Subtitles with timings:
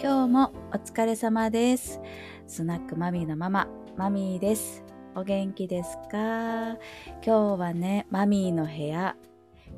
[0.00, 2.00] 今日もお疲れ様です。
[2.46, 3.66] スナックマミーのママ、
[3.96, 4.84] マミーです。
[5.16, 6.76] お元気ですか？
[7.20, 9.16] 今日はね、マミーの部屋、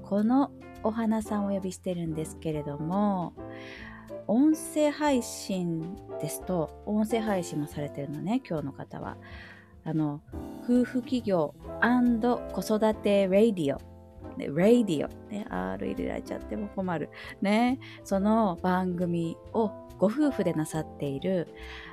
[0.02, 0.50] この
[0.82, 3.32] お花さんをお呼びしてるんですけれども、
[4.26, 9.16] 音声配信ですと、音声配信もされてるのね、今日の方は。
[9.84, 10.20] あの、
[10.62, 11.54] 夫婦企業
[12.52, 13.89] 子育てラディオ。
[14.40, 15.30] ね、ラディオ。
[15.30, 17.10] ね、R 入れられちゃっても困る。
[17.42, 21.48] ね、その番組をご夫婦でなさっている、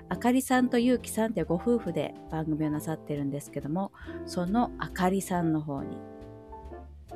[0.10, 3.92] あかりさんとゆうきさんってご夫婦で番組をなさってるんですけども、
[4.26, 5.98] そのあかりさんの方に、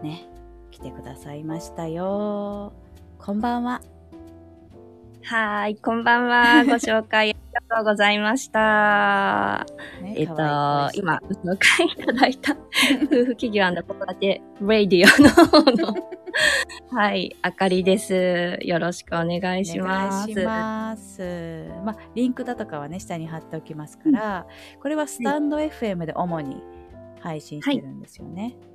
[0.04, 0.28] ね、
[0.70, 2.74] 来てくださいましたよ。
[3.18, 3.82] こんばんは。
[5.24, 6.64] はい、こんばんは。
[6.66, 7.36] ご紹介あり
[7.70, 9.66] がとうございました。
[10.02, 10.34] ねえっと
[10.94, 12.54] 今、ご紹介いただいた
[13.06, 15.96] 夫婦企業子育てラディオの方の、
[16.92, 18.58] はい、あかりです。
[18.62, 20.16] よろしくお願いします。
[20.16, 21.72] お願いします。
[21.86, 24.48] まあ、リンクだとかはね、下に貼っておきますから、
[24.82, 26.64] これはスタンド FM で主に
[27.20, 28.56] 配信してるんですよね。
[28.66, 28.72] うん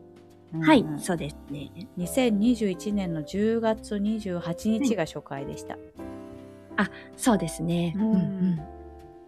[0.55, 1.71] うんはい、そうですね。
[1.99, 5.77] 2021年の10月28日が初回でした。
[7.17, 7.95] そうですね。
[7.97, 8.61] うんうん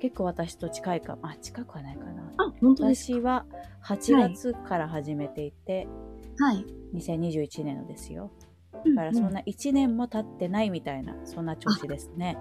[0.01, 1.27] 結構私と近いかも。
[1.27, 2.33] あ、近くはないかな。
[2.37, 3.45] あ、本当です私は
[3.85, 5.89] 8月から始めていて、
[6.39, 6.47] か。
[6.47, 6.65] はい。
[6.95, 8.31] 2021年のですよ。
[8.73, 12.39] だだからそんな1年も経ってないみたいな、そんな調子ですね。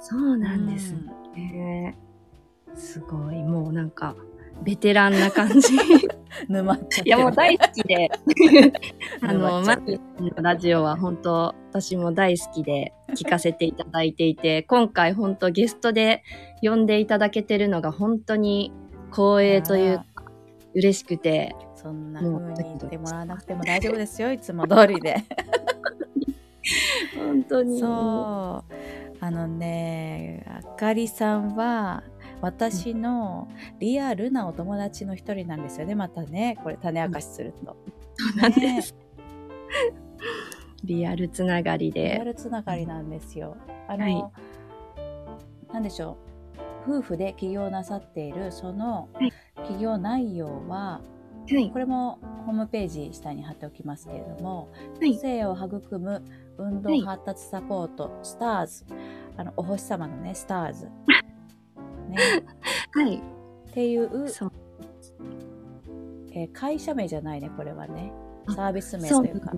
[0.00, 0.94] そうなんです
[1.34, 1.98] ね。
[2.74, 4.14] すごい、もうなんか、
[4.62, 5.76] ベテランな感じ。
[6.48, 8.10] 沼っちゃっていやもう大好きで、
[9.22, 16.22] あの、マミーのラジオは本当、私も大好きで聞かせていただいていて、 今回本当ゲストで
[16.62, 18.72] 呼んでいただけてるのが本当に
[19.10, 20.24] 光栄というか、
[20.74, 22.32] 嬉しくて、そんな風
[22.64, 25.16] に言ってもらわなくても大丈夫ですよ、いつも通りで。
[27.16, 27.80] 本当に。
[27.80, 28.74] そう。
[29.20, 32.02] あのね、あかりさんは、
[32.40, 33.48] 私の
[33.78, 35.94] リアルなお友達の一人なんですよね。
[35.94, 37.76] またね、これ種明かしすると。
[38.16, 38.94] そうなんです。
[40.84, 42.24] リアルつながりリアで。
[42.24, 43.56] ルつながりなんですよ。
[43.88, 44.24] あの、はい
[45.72, 46.16] なんでしょ
[46.86, 46.98] う。
[46.98, 49.32] 夫婦で起業なさっている、そのはい
[49.66, 51.00] 起業内容は、
[51.48, 51.70] はい。
[51.70, 56.22] これもホームページ下に貼っておきますけれども、はい個性を育む
[56.58, 58.84] 運動発達サポート、スターズ、
[59.36, 60.88] あの、お星様のね、スターズ。
[62.08, 62.16] ね、
[62.92, 63.16] はい。
[63.16, 63.20] っ
[63.72, 64.52] ていう、そう。
[66.32, 68.12] えー会社名じゃないね、これはね。
[68.46, 69.52] あサービス名というか。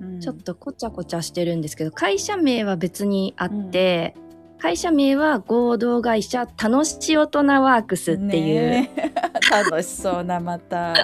[0.00, 4.14] うんちょっとこちゃこちゃしてるんですけど、会社名は別にあって、
[4.58, 8.88] 会社名は合同会社楽しい大人ワークスっていう、
[9.50, 10.94] 楽しそうなまた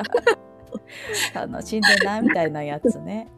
[1.34, 3.28] 楽しんでなみたいなやつね、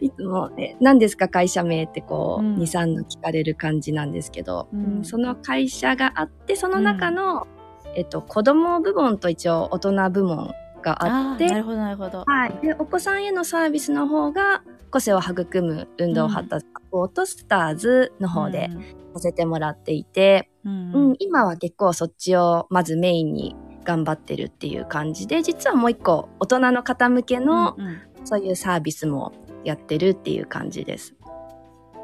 [0.00, 2.56] いつも、え、何ですか会社名ってこう、うん。
[2.56, 4.84] 2、3の聞かれる感じなんですけど、うん。
[4.98, 7.46] うんその会社があって、その中の、
[7.94, 12.58] えっと、子供部門と一応大人部門があって、なるほどなるほど、はい。
[12.62, 18.70] で、お子さんへのサービスの方が、個性を育む運動発達サポートスターズの方で
[19.12, 23.54] させてもらっていて、うん、うん、今は結構そっちをまずメインに
[23.84, 27.86] 頑張ってるっていう感じで、実はもう一個大人の方向けのうん。
[27.86, 27.98] うん
[28.28, 29.32] そういうサービスも
[29.64, 31.14] やってるっていう感じです。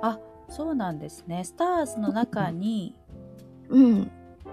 [0.02, 0.18] あ
[0.48, 2.98] そうなんですねスターズの中に
[3.68, 4.10] うん。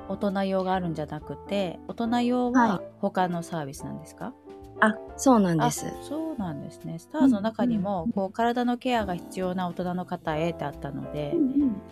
[0.08, 4.34] 大人用があるんじゃなくて大人用はは他のサービスなんですか、
[4.82, 5.86] あ、そうなんです。
[5.86, 11.34] あそうなんですねスターズの中にも、こう体のケアが必要な大人の方へってあったので、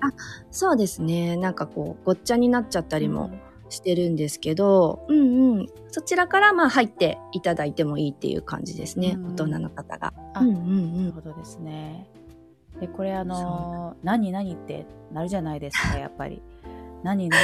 [0.01, 0.09] あ、
[0.49, 1.37] そうですね。
[1.37, 3.31] なんかこう、ごっちゃになっちゃったりも
[3.69, 5.67] してるんですけど、うんうん。
[5.89, 9.15] そちらからまあ入っていただいてもいいっていう感じですね。
[9.15, 10.13] うん大人の方が。
[10.33, 12.09] あうんうんなるほどですね。
[12.79, 16.41] でこれあのー何何ってなるじゃないですか やっぱり。
[17.01, 17.39] 何何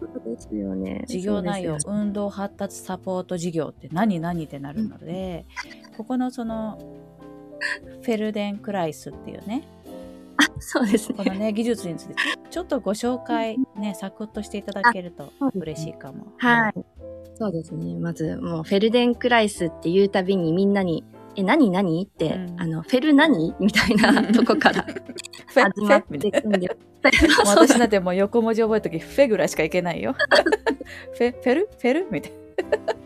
[0.00, 1.04] とそうですよね。
[1.06, 5.44] 事業内容運動発達サポート事業って何何ってなるので、
[5.98, 6.78] ここのその
[8.02, 9.68] フェルデンクライスっていうね
[10.36, 11.38] あ、そうですこのね。
[11.38, 12.14] ね技術について
[12.50, 16.32] ちょっとご紹介ねサクッとしていただけると嬉しいかも。
[16.38, 16.74] はい。
[17.36, 17.98] そうですね。
[17.98, 21.02] まず、もう、フェルデンクライスっていうたびにみんなに、
[21.36, 22.04] え、何何？
[22.04, 23.54] って、うんあの、フェル何？
[23.58, 24.92] みたいなとこからフ
[25.60, 26.76] ェ始まっていくんで。
[27.44, 30.14] 私なんてもう横文字覚えるときフェぐらいしかいけないよ。
[31.12, 31.68] フェフェル？
[31.76, 32.06] フェル？
[32.10, 33.03] みたいな。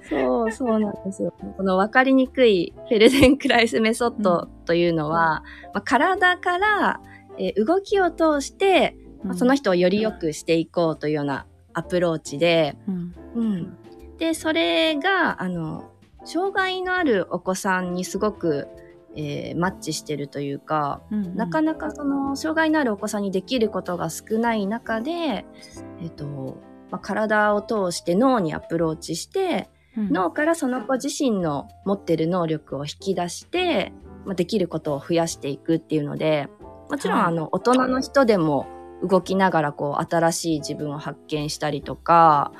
[0.08, 1.32] そう、そうなんですよ。
[1.56, 5.42] この分かりにくいフェルデンクライスメソッドというのは、
[5.74, 7.00] まあ、体から、
[7.38, 13.14] えー動きを通して、まあ、その人をより良くしていこうというようなアプローチで、うん。
[13.34, 13.76] うん。
[14.18, 15.90] で、それが、あの、
[16.24, 18.68] 障害のあるお子さんにすごく
[19.14, 21.36] えーマッチしてるというか、うんうん。
[21.36, 25.44] なかなかその障害のあるお子さんにできることが少ない中で、
[26.00, 26.58] えっと
[26.90, 33.92] まあ、体を通して脳にアプローチして、うん脳からその子自身の持ってる能力を引き出して、
[34.24, 36.48] まあ、できることを増やしていくっていうので
[36.90, 37.26] もちろんはい。
[37.26, 38.66] あの大人の人でも
[39.02, 42.52] 動きながらこう新しい自分を発見したりとか、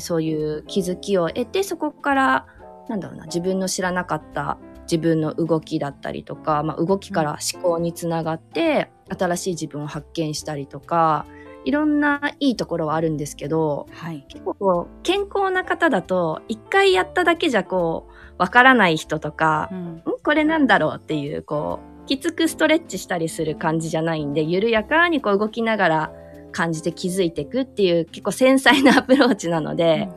[0.00, 2.46] そういう気づきを得てそこから
[2.88, 11.26] なんだろうな自分の知らなかった自分の動きだったりとか、まあ、動きから思考につながって、新しい自分を発見したりとか
[11.66, 14.24] いろんないいところはあるんですけどはい。
[14.28, 26.12] 結構健康な方だと一回やっただけじゃこうわからない人とかう、んんこれなんだろうっていうこうきつくストレッチしたりする感じじゃないんで緩やかにこう動きながら
[26.52, 30.08] 感じて気づいていくっていう結構繊細なアプローチなので、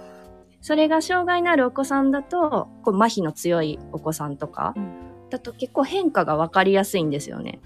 [0.61, 7.59] それが障害のあるお子さんだとこう麻痺の強いお子さんとかうんだと結構変化が分かりやすいんですよね。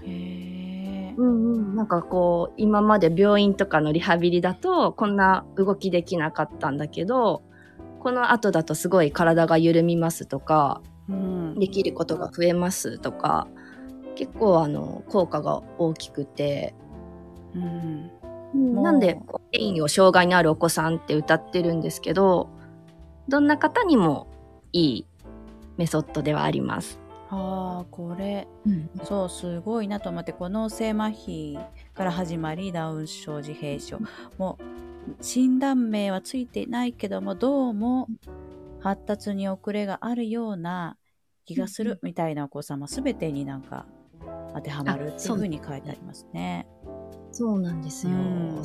[1.16, 7.42] うんうん、なんかこう今まで病院とかのリハビリだとこんな動きできなかったんだけど
[8.00, 11.58] この後だとすごい体が緩みますとかうん。
[11.58, 13.48] できることが増えますとか
[14.16, 16.74] 結構あの効果が大きくて、
[17.54, 18.10] うん。
[18.82, 22.50] なんでこうメインを障害のあるお子さんって歌ってるんですけど
[23.28, 24.28] どんな方にも
[24.72, 25.06] いい
[25.76, 27.00] メソッドではあります。
[27.34, 28.46] ああこれ。
[28.66, 28.90] うん。
[29.04, 31.54] そうすごいなと思ってこの脳性麻痺
[31.94, 33.98] から始まりダウン症自閉症。
[34.38, 34.64] もう
[35.22, 38.08] 診断名はついていないけどもどうも
[38.80, 40.96] 発達に遅れがあるような
[41.44, 43.86] 気がするみたいなお子様すべてになんか
[44.54, 46.66] 当てはまるっていうふうに書いてありますね。
[47.32, 48.12] そうなんですよ。
[48.12, 48.62] うん。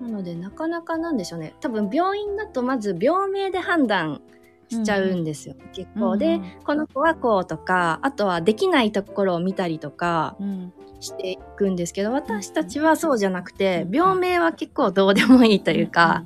[0.00, 1.54] なのでなかなかなんでしょうね。
[1.60, 4.20] 多分病院だとまず病名で判断
[4.68, 6.16] しちゃうんですよ、結構。
[6.16, 10.72] で、うんこの子はこうとかあとはできないところを見たりとかうん。
[10.98, 16.24] していくんですけど私たちはそうじゃなくて、うん病名は結構どうでもいいというか、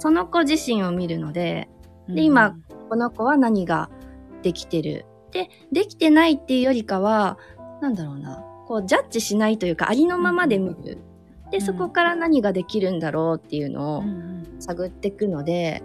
[0.00, 1.68] その子自身を見るので
[2.08, 2.56] うんで今
[2.88, 3.90] この子は何が
[4.42, 5.06] できてる。
[5.30, 7.38] でできてないっていうよりかは
[7.80, 10.98] なんだろうなこうジャッジしないというかありのままで見る、
[11.50, 14.42] でうんそこから何ができるんだろうっていうのをうんうん。
[14.58, 15.82] 探っていくので、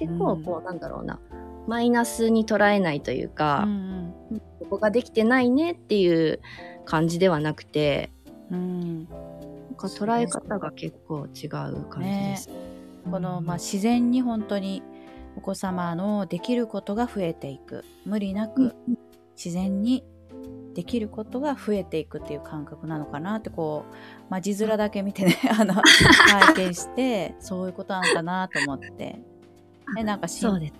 [0.00, 0.42] 結構うん。
[0.42, 1.20] こうなんだろうな。
[1.66, 4.14] マイナスに捉えないというか、うん
[4.60, 6.40] ここができてないねっていう
[6.84, 8.10] 感じではなくて
[8.50, 8.58] うん。
[8.58, 12.50] うんなんか捉え方が結構違う感じです。
[13.10, 14.82] この、まあ、自然に本当に
[15.36, 17.84] お子様のできることが増えていく。
[18.04, 18.74] 無理なく
[19.36, 20.04] 自然に
[20.74, 23.94] できることが増えていくっていう感覚なのかなってこう、
[24.28, 25.74] まあ、字面だけ見てね あの
[26.54, 29.22] 体験してそういうことなのかなと思って
[29.96, 30.74] でなんかしそうです。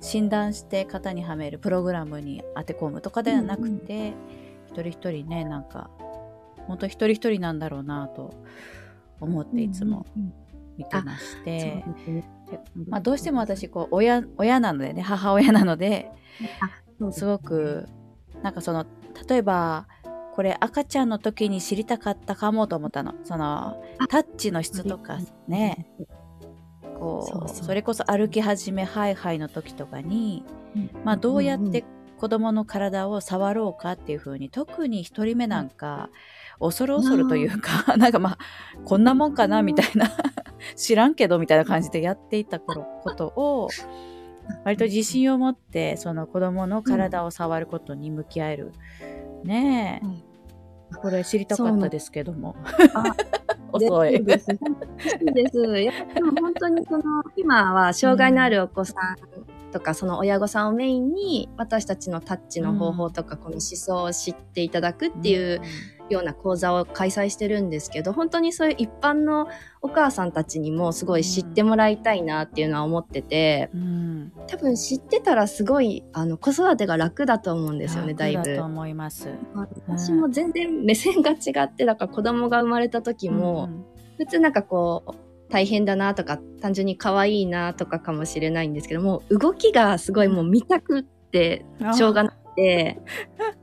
[0.00, 4.12] 診断して型にはめるプログラムに当て込むとかではなくて、
[4.68, 5.90] 一人一人ねなんか
[6.66, 8.34] 本当一人一人なんだろうなと
[9.20, 10.34] 思っていつもうんうん
[10.76, 11.84] 見てまして。
[11.84, 12.24] そうですね。
[12.88, 16.10] まあ、どうしても私こう親親なのでね母親なので
[16.98, 17.88] そうですすごく
[18.42, 18.86] なんかその
[19.28, 19.86] 例えば
[20.34, 23.14] これ赤ちゃんの時に知りたかったかもと思ったの。
[23.24, 25.18] そのタッチの質とか
[25.48, 25.86] ね
[26.98, 30.44] そうそれこそ歩き始めハイハイの時とかに、
[30.76, 30.90] うん。
[31.04, 31.84] まあ、どうやっんんて
[32.18, 36.10] 子供の体を触ろうかっていう風に特に一人目なんか
[36.60, 38.38] 恐る恐るというか なんかまあ
[38.84, 40.10] こんなもんかなみたいな。
[40.76, 43.68] 知らんけどみたいな感じでやっていた頃ことを
[44.64, 48.72] 割と自信を持ってその子供の体を触ることに向き合える、
[49.44, 50.33] ねえ、うん
[50.94, 52.56] これ知りたかったですけども
[52.94, 53.04] あ
[53.72, 54.24] 遅い。
[54.24, 54.46] です。
[54.46, 55.60] です。
[56.14, 57.02] でも本当にその
[57.36, 59.16] 今は障害のあるお子さん
[59.74, 65.60] とか、その親御さんをメインに私たちのタッチの方法とか、この思想を知っていただくっていう
[66.08, 69.48] ような講座を開催してるんですけど本当にそういう一般の
[69.80, 78.64] お母さんたちにもすごい知ってもらいたいなっていうのは思っててうん、多分知ってたらすごいあの子育てが楽だと思うんですよねだいぶと。
[78.64, 79.30] 思います。
[79.86, 85.12] 私も全然目線が違ってだから子供が生まれた時も、うん普通なんかこう
[85.50, 92.98] 大変だなとか単純に可愛いなとかかもしれないんですけども動きがすごいもう見たくってしょうがなくて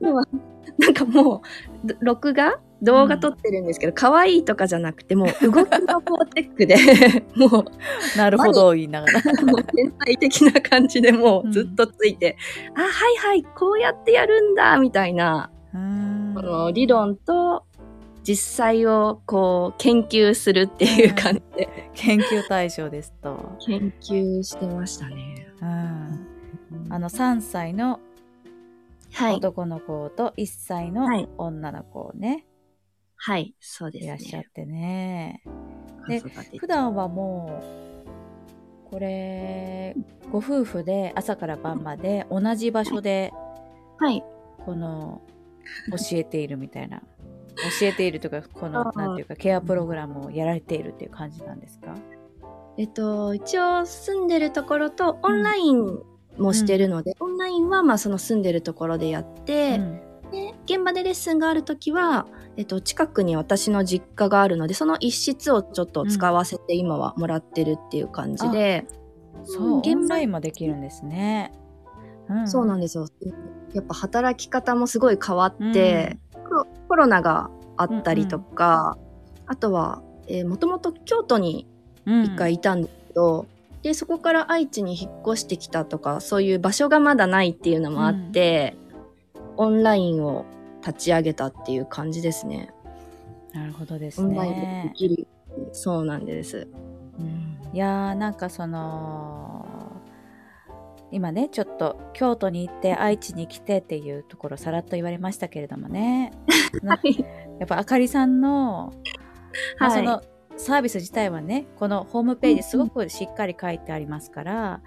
[0.78, 1.42] なんかも
[1.84, 6.76] うど録画動画撮ってるんですけど、可愛いとかじゃなくてもう動きがフォーテックで
[7.36, 9.22] もうなるほど言いながら。
[9.22, 12.36] 天才的な感じでもうずっとついて、
[12.74, 16.32] あはいはいこうやってやるんだみたいなうん。
[16.34, 17.64] この理論と
[18.22, 23.56] 実際をこう研究するっていう感じで研究対象ですと。
[23.66, 25.48] 研究してましたね。
[25.60, 26.28] うん
[26.88, 28.00] あの3歳の
[29.12, 29.34] はい。
[29.36, 32.46] 男の子と1歳のはい女の子ね、
[33.24, 33.54] はい。
[33.60, 34.06] そうですね。
[34.06, 35.42] いらっしゃってね。
[36.08, 36.20] で
[36.58, 37.62] 普段はも
[38.88, 39.94] う、これ、
[40.32, 43.32] ご夫婦で朝から晩まで同じ場所で、
[43.98, 44.24] はい。
[44.64, 45.22] この、
[45.90, 47.02] 教えているみたいな。
[47.80, 51.94] 教えているとか、この、なんていうか、ケアプログラムをやられているっていう感じなんですか？
[52.78, 56.00] えっと、一応住んでるところとオンライン
[56.38, 60.00] もしてるので、オンラインはまあその住んでるところでやって、うん。
[60.30, 68.86] で現場でレッスンがあるときは、えっと、近くに私の実家があるのでその一室をちょっと使わせて今はもらってるっていう感じで、
[69.44, 71.52] そう、現場オンラインもできるんですね。
[72.30, 72.48] うん。
[72.48, 73.06] そうなんですよ。
[73.74, 76.18] やっぱ働き方もすごい変わって、
[76.92, 78.98] コロナがあったりとか、
[79.46, 80.02] あとは
[80.44, 81.66] もともと京都に
[82.04, 83.46] うん一回いたんですけど、
[83.82, 88.76] でそこから愛知に引っ越してきたとかそういう場所がまだないっていうのもあって、
[89.56, 90.44] オンラインを
[90.86, 92.68] 立ち上げたっていう感じですね。
[93.54, 94.92] なるほどですね。
[94.94, 95.26] きる。
[95.72, 96.68] そうなんです。
[97.72, 99.61] いやーなんかその
[101.12, 106.32] 今ねちょっと京都に行って愛知に来てっていうところさらっと言われましたけれどもね。
[106.82, 106.98] な
[107.60, 108.92] やっぱあかりさんの,、
[109.78, 110.00] まあはい。
[110.00, 110.22] その
[110.56, 114.82] サービス自体はねこのホームページすごくしっかり書いてありますから、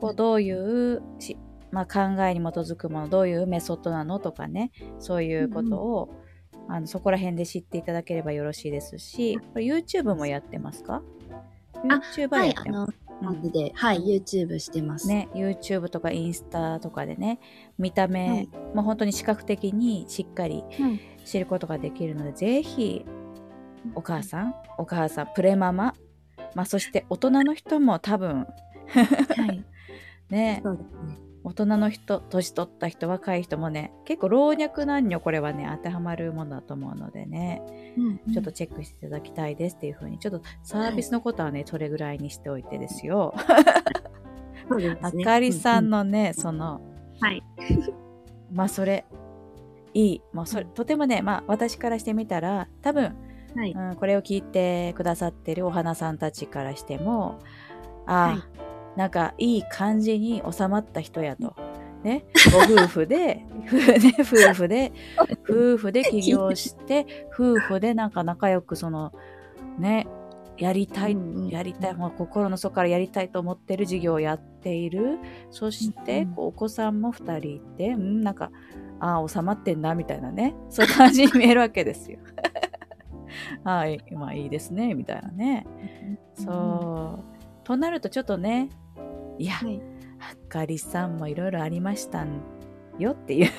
[0.00, 1.36] こうどういうし、
[1.70, 6.08] まあ、考えに基づくものどういうメソッドなのとかねそういうことを、
[6.68, 11.02] あのそこら辺で知っていただければよろしいですしこれ YouTube もやってますか
[11.82, 15.08] ?YouTuber はい、やってます、うんマジで、はい、YouTube してます。
[15.08, 17.40] ね、YouTube とかインスタとかでね
[17.76, 23.04] 見た目、はいもう本当に視覚的にしっかりはい知ることができるので、ぜひ
[23.94, 25.94] お母さんお母さんプレママ、
[26.54, 28.46] まあ、そして大人の人も多分
[28.86, 29.64] はい。
[30.30, 31.27] ねそうですね。
[31.44, 37.62] 大人の人年取った人若い人もね結構老若男女これはね当てはまるものだと思うのでね
[37.96, 43.34] うんちょっとチェックしていただきたいですっていうふうにちょっとサービスのことはね、それぐらいにしておいてですよ。
[44.78, 46.82] ねあかりさんうのね、その
[47.20, 47.42] うはい。
[48.52, 49.06] まあそれ
[49.94, 53.16] いいもうそれとてもねまあ私からしてみたら多分、
[53.56, 53.72] はい。
[53.72, 57.38] うん、これを聞いてくださってるお花さんたちからしても
[58.06, 58.67] ああ、はい
[58.98, 61.54] なんかいい感じに収まった人やと。
[62.02, 64.92] ね、ご 夫婦で、夫婦で、
[65.48, 69.12] 夫婦で起業して、夫婦でなんか仲良くその、
[69.78, 70.08] ね、
[70.56, 71.16] やりたい、
[71.48, 75.20] やりたい、もう心の底からやりたいと思ってる事業をやっている。
[75.50, 78.50] そして、お子さんも2人いて、うん、なんか、
[78.98, 80.56] ああ、収まってんな、みたいなね。
[80.70, 82.18] そういう感じに見えるわけですよ。
[83.62, 85.68] はい、まあいいですね、みたいなね。
[86.34, 87.38] そう。
[87.62, 88.70] となるとちょっとね、
[89.38, 89.80] いや、はい。
[90.20, 92.40] あかりさんもいろいろありましたん
[92.98, 93.50] よっていう。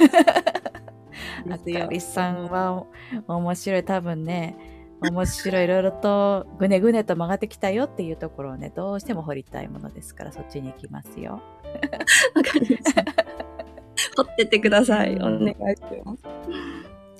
[1.50, 2.86] あかりさんは
[3.27, 4.55] 面白い、多分ね、
[5.01, 11.41] 面白い、いろいろとぐねぐねと曲がってきたよっていうところをね、どうしても掘りたいものですから、そっちに行きますよ。
[12.36, 13.05] わかりました。
[14.17, 15.17] 掘ってってください。
[15.21, 16.24] おうん願いします。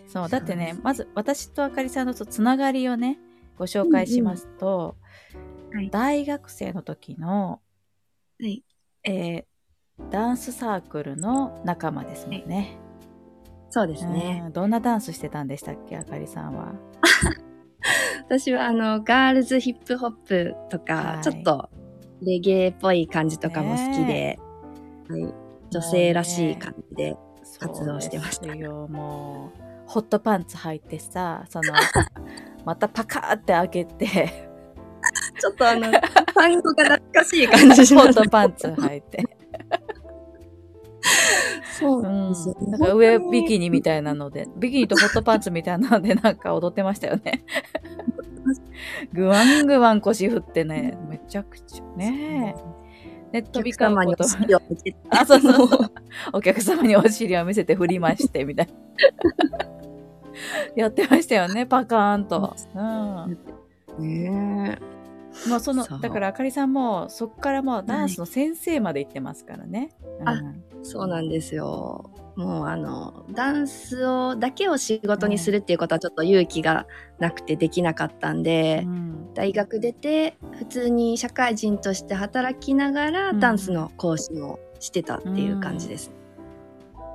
[0.08, 3.20] そう、だってねまず私とあかりさんのつながりをね、
[3.58, 4.98] ご紹介しますと、
[5.72, 7.62] はい大学生の時の、
[8.42, 8.64] はい。
[9.04, 9.44] えー
[10.12, 12.78] ダンスサークルの仲間ですもんね。
[13.70, 14.44] そうですね。
[14.46, 16.74] うんどんなダンスしてたんでしたっけあかりさんは？
[18.26, 21.70] 私はあの、ガールズヒップホップとか、はいちょっと
[22.22, 24.40] レゲエっぽい感じとかも好きで、
[25.10, 25.34] はい、
[25.70, 27.18] 女性らしい感じで。
[27.60, 31.74] 活動してましたそうですよもうホットパンツ履いてさその
[32.64, 34.06] またパカーって開けて
[35.40, 35.90] ちょっとあの、
[36.34, 38.16] 単語が懐かしい感じします。
[38.16, 39.24] トパンツ履いて、
[41.80, 42.72] そううんなんですよ、ね。
[42.72, 47.44] なんか上ビキニみたいなのでビキニとホットパンツみたいなので なんか踊ってましたよね。
[49.14, 52.56] ぐわんぐわん腰振ってねめちゃくちゃね。
[53.32, 54.98] でお飛び客様に交うことお尻を向けて。
[55.10, 55.92] あ そうそうそう。
[56.34, 58.74] お客様にお尻を見せて振りましてみたいな。
[60.76, 64.78] やってましたよねパカーンと、うん、ね
[65.48, 69.92] まあそのだからあかりさんもそっからもうダンスの先生まで行ってますからね、
[70.26, 70.56] あうん。
[70.56, 72.12] えそうなんですよ。
[72.36, 76.88] もうあの、ダンスを、だけを仕事にするっていうことはちょっと勇気が
[77.20, 79.34] なくてできなかったんで、うん。
[79.34, 83.40] 大学出て普通に社会人として働きながらうん。
[83.40, 86.12] ダンスの講師もしてたっていう感じです。
[86.14, 86.19] うん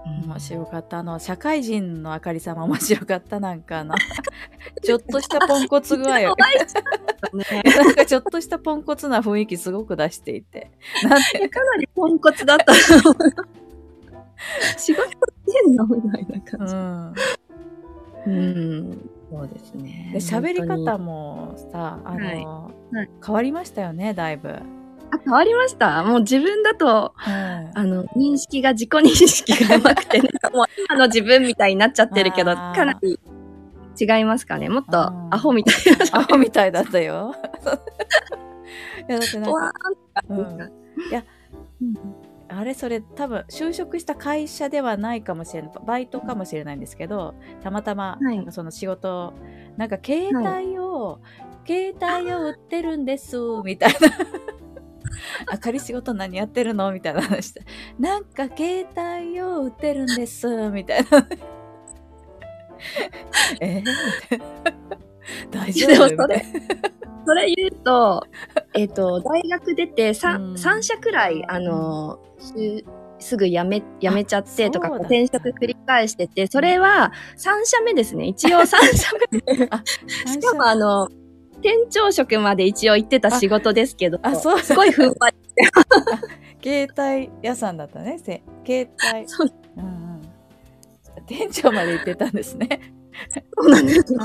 [0.04, 3.94] 面白かったあの社会人のあかりさんも面白かったなんかあの
[4.82, 6.34] ちょっとしたポンコツ具合なん
[7.94, 10.70] かちょっとしたポンコツな雰囲気すごく出していて
[11.02, 12.75] なんてかなりポンコツだった。
[14.76, 15.14] 仕事し
[15.64, 17.14] てんのみたいなう感
[18.26, 18.30] じ。
[18.30, 18.30] ん。
[18.30, 19.11] うん。
[19.30, 20.11] そうですね。
[20.12, 24.61] で喋り方もさあの、はいはい変わりましたよねだいぶ。
[25.14, 26.02] あ、変わりました？
[26.04, 27.33] もう自分だと、うん。
[27.33, 33.18] あの、認識が、自己認識が甘くて、なんかもう今の自分みたいになっちゃってるけど、かなり
[34.00, 34.68] 違いますかね？
[34.68, 34.99] もっと
[35.30, 35.75] アホみたい
[36.12, 36.18] な。
[36.21, 37.35] アホみたいだったよ。
[39.09, 40.73] いやだってなんわか、ーうん。
[41.11, 41.25] いや
[41.80, 41.94] うん。
[42.47, 45.73] あれそれ多分就職した会社ではないかもしれない。
[45.87, 48.37] バイトかもしれないんですけどたまたまはい。
[48.37, 49.33] なんかその仕事
[49.76, 51.21] なんか携帯を、
[51.66, 53.99] 携帯を売ってるんですみたいな
[55.46, 56.90] あ仮仕事何やってるの？
[56.92, 57.62] みたいな話して。
[57.99, 60.46] なんか携帯を売ってるんです。
[60.70, 61.28] みたいな。
[63.61, 63.82] え？
[64.30, 64.40] ー、
[65.50, 66.08] 大丈夫？
[66.08, 66.44] でもそれ
[67.26, 68.26] それ言うと、
[68.75, 70.58] えっ、と、大学出て 3,、うん。
[70.58, 72.84] 三社くらい、あの、し
[73.18, 78.26] すぐ辞め、辞めちゃってとか、転職繰り返してて、それは3社目ですね。
[78.26, 79.40] 一応3 社目。
[79.40, 81.08] しかもあの、
[81.64, 84.61] 店長職まで一応行ってた仕事ですけど、あそう。
[84.61, 85.37] すごいふんわり。
[86.62, 88.18] 携帯屋さんだったね。
[88.18, 89.26] せ携帯。
[89.26, 89.52] そう。
[89.78, 90.21] うんうん。
[91.26, 92.92] 店長まで行ってたんですね。
[93.56, 94.21] そうなんですよ。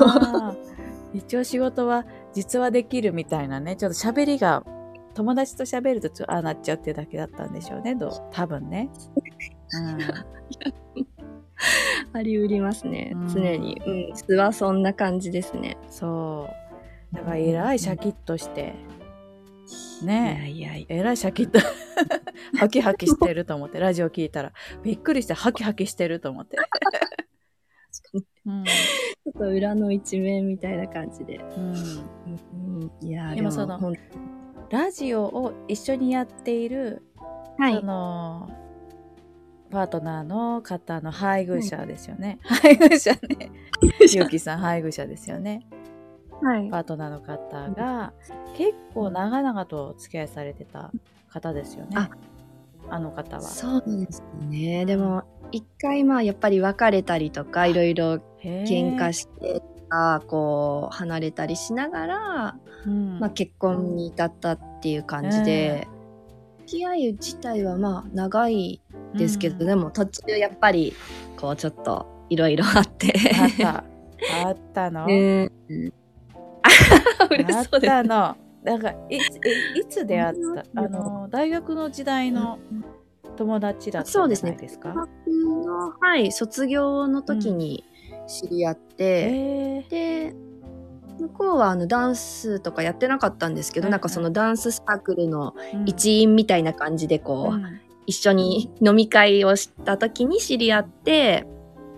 [1.13, 3.77] 一応仕事は実はできるみたいなね。
[3.77, 4.65] ちょっと喋りが
[5.15, 7.95] 友達と喋るとちょああなっちゃうっていうだけだったんでしょうね。
[7.95, 8.11] どう？
[8.33, 8.89] 多分ね、
[12.11, 13.13] ありうりますね。
[13.15, 13.29] うん。
[13.29, 13.81] 常に。
[13.85, 14.17] うん。
[14.17, 15.77] 素はそんな感じですね。
[15.81, 16.53] うん、そう
[17.13, 18.75] だからえらいシャキッとして。
[20.03, 20.51] ね。
[20.51, 20.85] いやいや。
[20.89, 21.59] ええらいシャキッと。
[22.57, 24.53] ハキハキしてると思ってラジオ聞いたら。
[24.83, 26.57] びっくりしてハキハキしてると思って、
[28.45, 28.63] うん。
[28.63, 31.37] ちょっと裏の一面みたいな感じで。
[31.37, 31.73] うん。
[32.81, 33.93] うん、いやーでもその
[34.69, 37.03] ラジオを一緒にやっている、
[37.57, 37.75] はい。
[37.75, 37.81] そ。
[37.85, 38.49] の
[39.71, 43.51] パートナーの方の配偶者ですよね、配偶者ね。
[44.11, 45.67] ゆうきさん配偶者ですよね
[46.41, 46.69] はい。
[46.69, 48.13] パートナーの方が
[48.57, 50.91] 結構長々とお付き合いされてた
[51.29, 51.97] 方ですよね。
[51.97, 52.09] あ。
[52.89, 53.41] あの方は。
[53.43, 54.85] そうですね。
[54.85, 63.19] でも、一回まあやっぱり別れたりとか、いろいろ喧嘩してとか、こう、離れたりしながら、うん。
[63.19, 65.87] まあ結婚に至ったっていう感じで、
[66.65, 68.81] 付き合い自体はまあ長い
[69.15, 69.67] ですけど、うん。
[69.67, 70.93] でも途中やっぱり、
[71.37, 73.13] こうちょっといろいろあって。
[73.39, 73.83] あった。
[74.45, 75.07] あったの、
[77.29, 77.91] 嬉しそうです。
[77.91, 78.35] ったの。
[78.63, 80.35] なんかいいつ出会っ
[80.73, 80.81] た？
[80.81, 82.59] あうんの大学の時代の
[83.37, 85.09] 友達だったんじゃそうですねないですか大学
[85.65, 87.85] の、はい、卒業の時に
[88.27, 90.35] 知り合って、えーで
[91.19, 95.85] 向こうはあのダンスとかやってなかったんですけど、うんうんなんかそのダンスサークルのうん。
[95.85, 97.79] 一員みたいな感じでこう、うん。
[98.05, 101.45] 一緒に飲み会をした時に知り合って、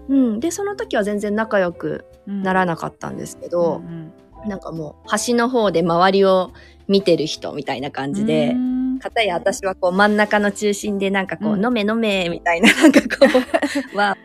[0.10, 4.12] うん、でその時は全然仲良くならなかったんですけど、ん
[4.48, 6.52] なんかもう端の方で周りを
[6.88, 8.50] 見てる人みたいな感じで。
[8.50, 13.26] うんかたや私はこう真ん中の中心でなんかこう、うん飲め飲めみたいな なんかこ
[13.96, 14.16] うわ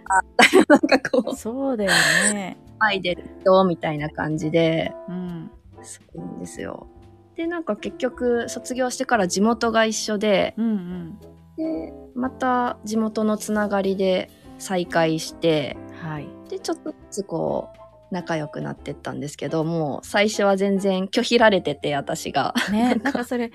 [0.52, 1.90] ーなんかこうそうだよ
[2.35, 2.59] ね。
[2.79, 5.50] アイデル人みたいな感じでうん。
[5.83, 6.88] そうなんですよ
[7.37, 11.18] でなんか結局卒業してから地元が一緒でうんうん。
[11.57, 16.29] でまた地元のつながりで再会してはい。
[16.50, 17.79] でちょっとずつこう
[18.10, 22.54] 仲良くなってったんですけどもう最初は全然拒否られてて私が。
[22.70, 23.50] ね、なんかそれ、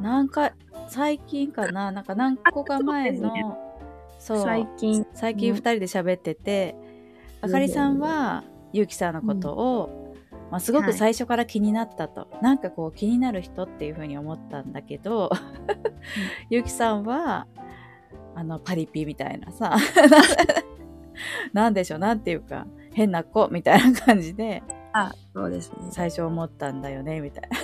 [0.00, 0.52] なんか、
[0.88, 3.32] 最近かな、なんか何個か前の、
[4.18, 5.06] そう、最近。
[5.14, 6.76] 最近2人で喋ってて、
[7.40, 10.14] あかりさんは、ゆうきさんのことを、
[10.50, 15.30] まあ、すごく最初から気になったと、なんかこう気になる人っていうふうに思ったんだけど、
[16.50, 17.46] ゆうきさんは
[18.34, 19.76] あのパリピみたいなさ
[21.52, 21.98] なんでしょう？
[21.98, 24.62] なんていうか変な子みたいな感じで
[24.94, 25.88] あそうですね。
[25.90, 27.58] 最初思ったんだよねみたいな。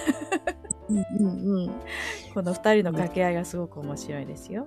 [0.90, 1.70] うんうんうん。
[2.34, 4.66] この2人の掛け合いがすごく面白いですよ。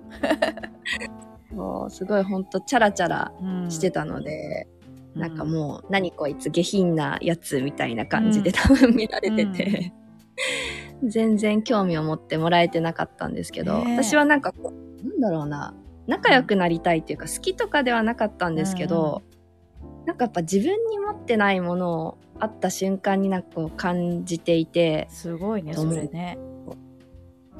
[1.54, 4.66] もうすごいほんとチャラチャラうんしてたので、
[5.14, 9.92] うなんかもう何こいつ下品なやつみたいな感じで多分見られてて、
[11.04, 14.02] 全然興味を持ってもらえてなかったんですけど、ねえ。
[14.02, 15.72] 私はなんかこうなんだろうな。
[16.08, 19.22] 仲良くなりたいっていうか好きとかではなかったんですけど、
[20.06, 26.38] なんかやっぱ自分に持ってないものを会った瞬間になんかこう感じていて、すごいねそれね。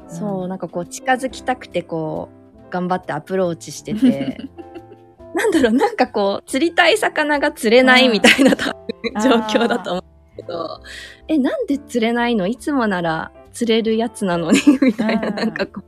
[0.09, 0.48] そうう、ん。
[0.48, 2.28] なんかこう近づきたくてこ
[2.68, 4.38] う頑張ってアプローチしてて
[5.35, 10.80] なんだろうなんかこう釣りたい魚が釣れないみたいな状況だと思うけど
[11.28, 12.46] えなんで釣れないの？
[12.46, 14.59] いつもなら釣れるやつなのに？
[14.80, 15.80] みたいなうんなんかこ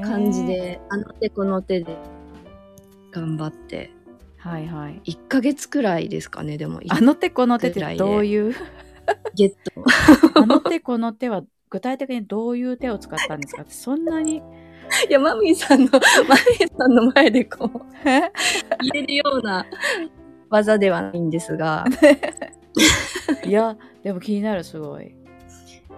[0.00, 1.96] う感じであの手この手で
[3.12, 3.90] 頑張って
[4.38, 5.00] はいはい。
[5.04, 6.80] 1ヶ月くらいですかねでも。
[6.88, 8.54] あの手この手ってどういう？
[9.34, 9.56] ゲット。
[10.40, 13.64] あの手この手は具体的にどういう手を使ったんですか？
[13.68, 14.42] そんなに？
[15.08, 18.22] いやマミーさんのマミーさんの前でこう言
[18.94, 19.66] えるような
[20.48, 21.84] 技ではないんですが。
[23.44, 25.14] いやでも気になるすごい。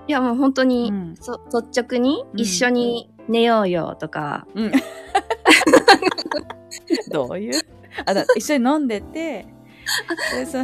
[0.08, 1.14] いやもう本当に、うん。
[1.20, 2.40] そ率直にうん。
[2.40, 4.72] 一緒に寝ようよとか、うん、
[7.12, 7.60] どういう？
[8.06, 9.46] あだ一緒に飲んでて
[10.34, 10.58] でそ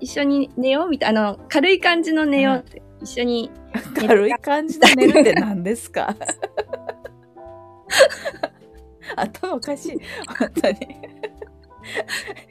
[0.00, 3.50] 一緒に寝ようみたいなあの軽い感じの寝ようって、一緒に
[3.98, 6.14] 軽い感じで寝るって何ですか？
[9.16, 9.98] 頭おかしい
[10.38, 10.78] 本当に。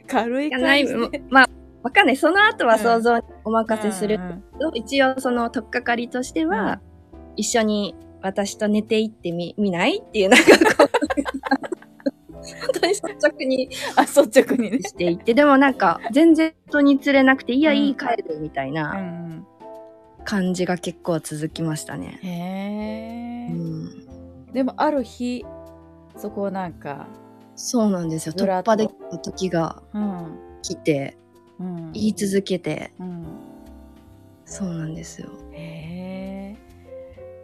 [0.06, 1.22] 軽い感じで。
[1.30, 1.48] まあ
[1.82, 2.16] わかんない。
[2.16, 4.22] その後は想像にお任せするうん
[4.68, 4.76] うん。
[4.76, 6.80] 一応その取っかかりとしては、
[7.36, 10.90] 一緒に私と寝ていってみ見ないっていうなんかこ
[11.67, 11.67] う
[12.60, 13.68] 本当に率直に。
[13.96, 14.78] あ率直にね。
[14.80, 17.78] していってでもなんか全然人に連れなくていや、うん。
[17.78, 19.46] いい帰るみたいうなん。
[20.24, 22.18] 感じが結構続きましたね。
[22.22, 24.52] へえ、うん。
[24.52, 25.44] でもある日
[26.16, 27.06] そこをなんか
[27.56, 28.34] そうなんですよ。
[28.34, 30.38] 突破できた時がうん。
[30.62, 31.16] 来て
[31.58, 31.92] うん。
[31.92, 32.92] 言い続けて。
[33.00, 33.24] うん。
[34.44, 35.28] そうなんですよ。
[35.52, 36.56] へえ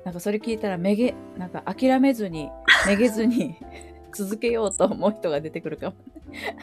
[0.05, 2.51] なんかそれ聞いたらめげなんか諦めずに
[2.87, 3.57] めげずに
[4.15, 5.97] 続けようと思う人が出てくるかも。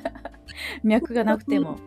[0.84, 1.78] 脈がなくても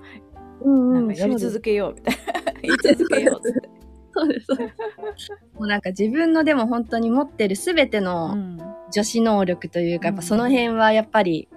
[0.62, 2.52] うんなんかやり続けようみたいな。
[2.62, 3.68] 言い続けようって、
[4.14, 4.46] そうです。
[4.46, 5.30] そうです。
[5.54, 8.58] もうなんか自分のでも本当に持ってるすべてうのん。
[8.92, 11.48] 女子能力というか、うんやっぱその辺はやっぱり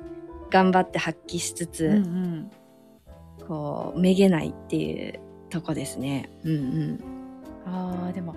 [0.49, 2.51] 頑張って発揮しつつ、うんうん。
[3.47, 6.29] こうめげないっていうとこですね。
[6.43, 6.99] うんうん。
[7.65, 8.35] あーでも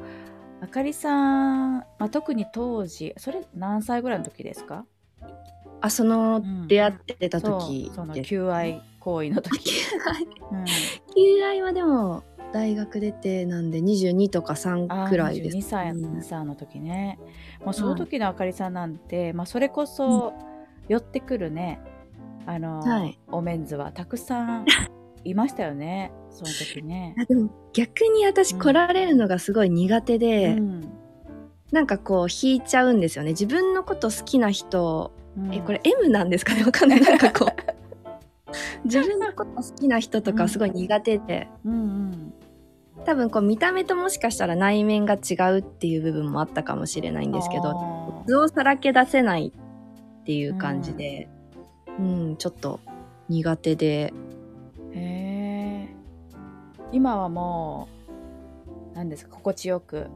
[0.61, 4.85] あかりさん、まあ、特に当時それ何歳ぐらいの時ですか、
[5.80, 8.28] あそのうん出会ってた時そのです。
[8.28, 9.72] 求愛行為の時、
[10.52, 10.64] うん、
[11.14, 15.56] 求愛はでも大学出てなんで22とかあ3ーくらいです。
[15.56, 17.18] 22歳うん2歳の時ね。
[17.64, 20.32] もうその時のあかりさんなんて、まあ、それこそ
[20.88, 21.80] 寄ってくるね。
[22.46, 23.18] あの、はい。
[23.30, 24.66] おメンズはたくさん
[25.24, 26.12] いましたよね。
[26.30, 27.14] その時ね。
[27.18, 30.92] あでも逆に私来られるのがすごい苦手で、うん。
[31.70, 33.30] なんかこう引いちゃうんですよね。
[33.30, 35.54] 自分のこと好きな人うん。
[35.54, 36.62] えこれ M なんですかね？
[36.66, 37.00] わかんない。
[37.00, 38.52] なんかこう。
[38.84, 42.34] 自分のこと好きな人とかすごい苦手で、うんうん。
[43.04, 49.52] 多分こう見た目ともしかしたら内面が違うっていう部分もあったかもしれないんですけど図をさらけ出せない
[50.20, 51.26] っていう感じで
[51.98, 52.78] うん、ちょっと
[53.28, 54.12] 苦手で。
[54.92, 55.88] へえ
[56.92, 57.88] 今はも
[58.92, 59.36] う何ですか？
[59.36, 60.08] 心地よく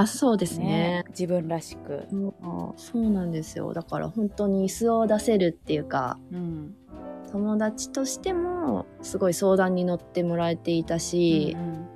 [0.00, 0.64] あそうですね。
[0.66, 1.04] ね。
[1.08, 2.06] 自分らしく、
[2.42, 3.72] あそうなんですよ。
[3.72, 6.74] だから本当に素を出せるっていうかうん。
[7.32, 11.86] 友達としてもすごい相談に乗ってもらえていたし、うん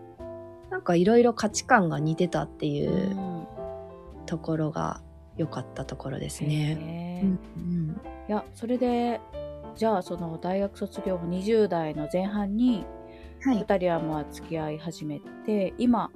[0.70, 3.46] なんかいろいろ価値観が似てたってういうん。
[4.26, 5.02] ところが
[5.36, 6.78] 良かったところですね。
[6.80, 9.20] へーうんいやそれで
[9.74, 12.86] じゃあその大学卒業後20代の前半に
[13.42, 16.10] はい、2人はまあ付き合い始めて今、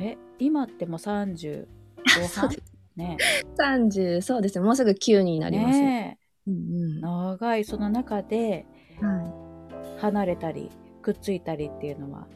[0.00, 2.50] え今ってもう30後半？
[2.96, 3.16] ね。
[3.58, 4.64] 30そうですね。
[4.64, 5.84] もうすぐ9になりますね。
[5.86, 7.64] ねうんえ長い。
[7.64, 8.66] その中で
[9.00, 9.28] うんは
[9.96, 12.26] い、離れたりくっついたりっていうのは、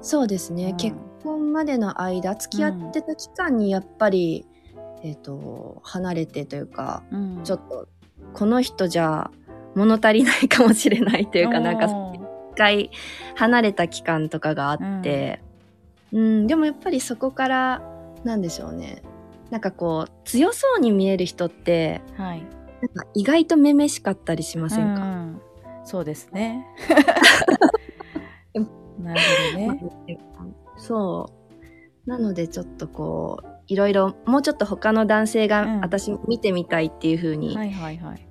[0.00, 0.76] そうですね、うん。
[0.76, 4.46] 結婚までの間付き合ってた期間にやっぱり、
[5.02, 7.40] えっ、と離れてというかうん。
[7.44, 7.88] ちょっと
[8.32, 9.30] この人じゃ
[9.74, 12.20] 物足りないかもしれないというかなんか一
[12.56, 12.90] 回
[13.36, 15.40] 離れた期間とかがあって、
[16.12, 17.82] うんでもやっぱりそこから
[18.24, 19.02] なんでしょうね。
[19.50, 22.42] なんかこう強そうに見える人ってはい。
[22.80, 25.40] なんか意外とめめしかったりしませんか、うん
[25.84, 26.66] そうですね。
[28.52, 28.60] で
[29.02, 29.20] なる
[29.80, 30.18] ほどね。
[30.76, 31.30] そ
[32.06, 32.10] う。
[32.10, 35.80] なのでちょっとこういろいろもうちょっと他の男性がうん。
[35.80, 38.28] 私見てみたいっていう風にはいはいはい。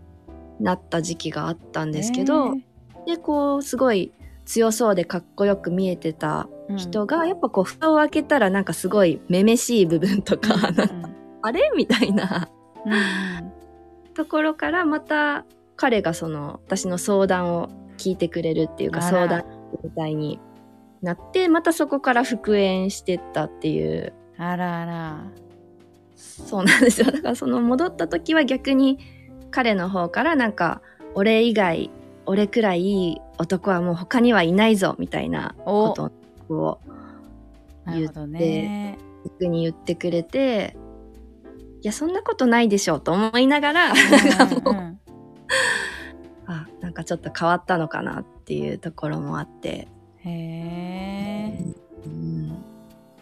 [0.59, 2.63] なった時期があったんですけど、ね
[3.07, 4.11] でこうすごい
[4.47, 6.77] 強そうでかっこよく見えてたうん。
[6.77, 10.89] 人が、やっぱこう蓋を開けたらなんかすごいめめしい部分とか、なんか
[11.41, 11.69] あれ？
[11.75, 12.49] みたいな。
[12.85, 13.53] うんうん。
[14.13, 19.43] ところからまた彼がその私の相談を聞いてくれるっていうか相談
[19.83, 20.39] みたいに
[21.01, 24.13] なってまたそこから復縁してったっていう。
[24.37, 25.23] あらあら。
[26.15, 27.11] そうなんですよ。
[27.11, 28.97] だからその戻った時は逆に
[29.51, 30.81] 彼の方からなんか
[31.13, 31.91] 俺以外
[32.25, 35.93] 俺くらいいい男はもう他にはいないぞみたいなお。
[35.93, 36.11] こ
[36.47, 36.79] とを
[37.85, 38.97] なるほどね。
[39.23, 40.77] 僕に言ってくれて
[41.81, 43.97] いやそんなことないでしょうと思いながらうん
[44.77, 44.97] う
[46.45, 49.89] あ、なんかちょっと変わったのかなっていうところもあって。
[50.19, 51.59] へえ
[52.05, 52.47] うん。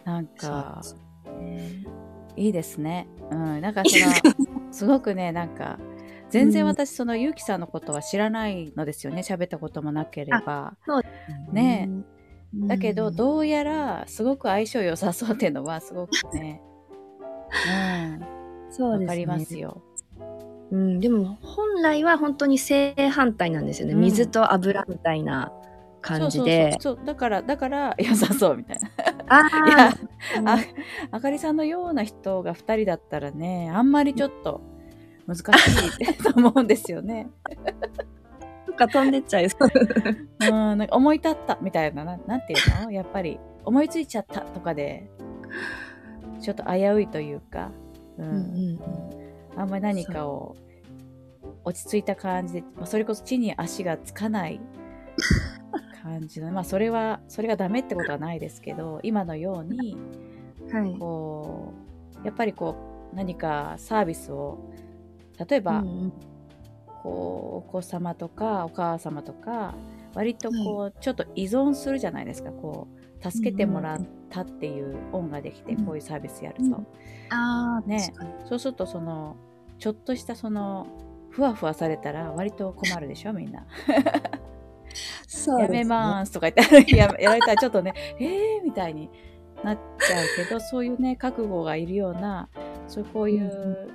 [0.04, 0.80] なんか
[2.36, 3.08] いいですね。
[3.30, 3.60] うん。
[3.60, 5.78] なんかその すごくねなんか
[6.30, 9.22] 全然私そのゆうきさんのことは知らないのですよね。
[9.22, 10.76] 喋ったこともなければ。
[11.52, 11.88] ね。
[12.54, 12.68] うん。
[12.68, 16.60] だけどどうやらすごく相性良さそうっていうのはすごくね。
[17.68, 18.70] うん。
[18.70, 19.06] そうですね。
[19.06, 19.82] わかりますよ。
[20.72, 23.94] うん、でも本来は本当に正反対なんですよね。
[23.94, 24.00] うん。
[24.00, 25.52] 水と油みたいな
[26.00, 26.72] 感じで。
[26.72, 26.96] そうそうそう。
[26.96, 27.06] そう。
[27.06, 28.90] だからだから良さそうみたいな。
[29.28, 29.98] あいやー
[30.44, 30.58] あ
[31.10, 34.60] あかりさんのような人が2人だったらねあんまりちょっと
[35.26, 37.28] 難しいと思うんですよね。
[38.68, 39.68] なんか飛んでっちゃいそう。
[40.40, 42.90] うん、なんか思い立ったみたいなななんていうの？
[42.92, 45.10] やっぱり思いついちゃったとかで
[46.40, 47.72] ちょっと危ういというか、
[48.18, 48.80] うんうん
[49.56, 50.54] あんまり何かを
[51.64, 54.60] 落ち着いた感じで、まあ、それこそ地に足がつかない
[56.02, 59.96] 感じのまあそれはそれがダメってことはないですけど今のように
[60.70, 60.94] はい。
[60.98, 61.72] こ
[62.22, 62.76] うやっぱりこ
[63.12, 64.58] う何かサービスを
[65.38, 66.12] 例えば、うん
[67.02, 69.76] こうお子様とかお母様とか
[70.16, 72.50] 割とこう、ちょっと依存するじゃないですか。
[72.50, 75.84] こう助けてもらったっていう恩ができて、うん。
[75.84, 76.72] こういうサービスやると、うん。
[77.30, 78.12] ああ、ね。
[78.48, 79.36] そうするとその
[79.78, 80.86] ちょっとしたその
[81.30, 83.66] ふわふわされたら割と困るでしょみんな。
[85.28, 89.10] そうやめますとか言って ややられたらちょっとねえーみたいに
[89.62, 92.48] なっちゃうけどそういうね覚悟がいるような
[92.88, 93.90] そうこういう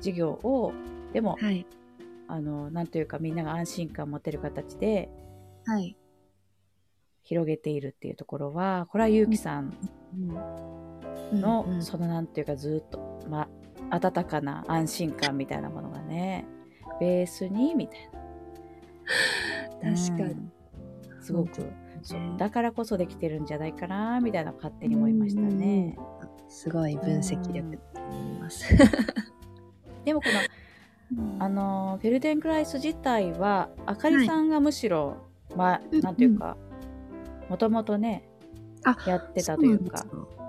[0.00, 0.72] 事業を
[1.12, 1.66] でもはい。
[2.28, 5.08] あのなんというかみんなが安心感を持てる形で
[5.64, 5.96] はい。
[7.22, 9.76] 広げているっていうところはこれはゆうきさん
[11.32, 13.48] の、うんうんそのなんていうかずっと、ま、
[13.90, 16.46] 温かな安心感みたいなものがね
[17.00, 18.10] ベースにみたい
[19.82, 20.32] な 確かに。
[20.32, 20.52] うん
[21.26, 25.98] すごく本そうねだからこそできてるんじゃないかなみたいな勝手に思いましたね。
[26.48, 28.72] すごい分析力だと思います。
[30.06, 30.28] でもこ
[31.18, 35.18] のあのフェルデンクライス自体はあかりさんがむしろ、
[35.54, 36.56] まあうんなんていうか
[37.48, 38.26] もともとね
[38.84, 40.04] あやってたというか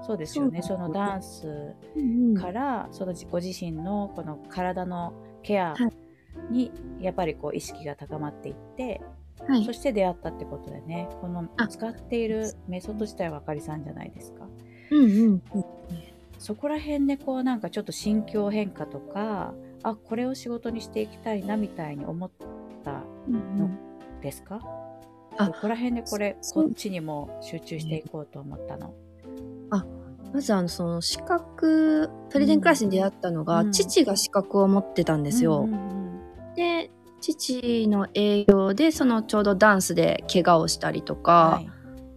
[0.08, 0.50] そうですよ。
[0.50, 0.62] ね。
[0.62, 1.48] そのダンス
[1.96, 2.36] うんうん。
[2.36, 6.54] からそのご自身のこの体のケアはい。
[6.54, 9.02] にやっぱりこう意識が高まっていって、
[9.48, 9.66] はい。
[9.66, 11.68] そして出会ったってことでねこのあ。
[11.68, 14.48] 使っているメソッド自体はあかりさんじゃないですか。
[14.92, 15.44] うんうん
[16.40, 22.32] そこら辺でこうなんかちょっと心境変化とかあこれを仕事にしていきたいなみたいに思っ
[22.84, 23.78] たうん
[24.22, 24.60] ですか？
[25.38, 28.94] あどこら辺でこれこっちにも集中していこうと思ったの、
[30.34, 33.72] まずあのその資格トリデンクラスに出会ったのが、うん。
[33.72, 35.60] 父が資格を持ってたんですよ。
[35.60, 35.80] うんうん
[36.50, 36.56] うん。
[36.56, 41.70] で父の営業でそのちょうどダンスで怪我をしたりとか、はい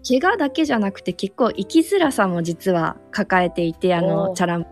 [0.06, 4.32] 怪我だけじゃなくて結構生きづらさも実は抱えていてあおのー。
[4.34, 4.66] チャラン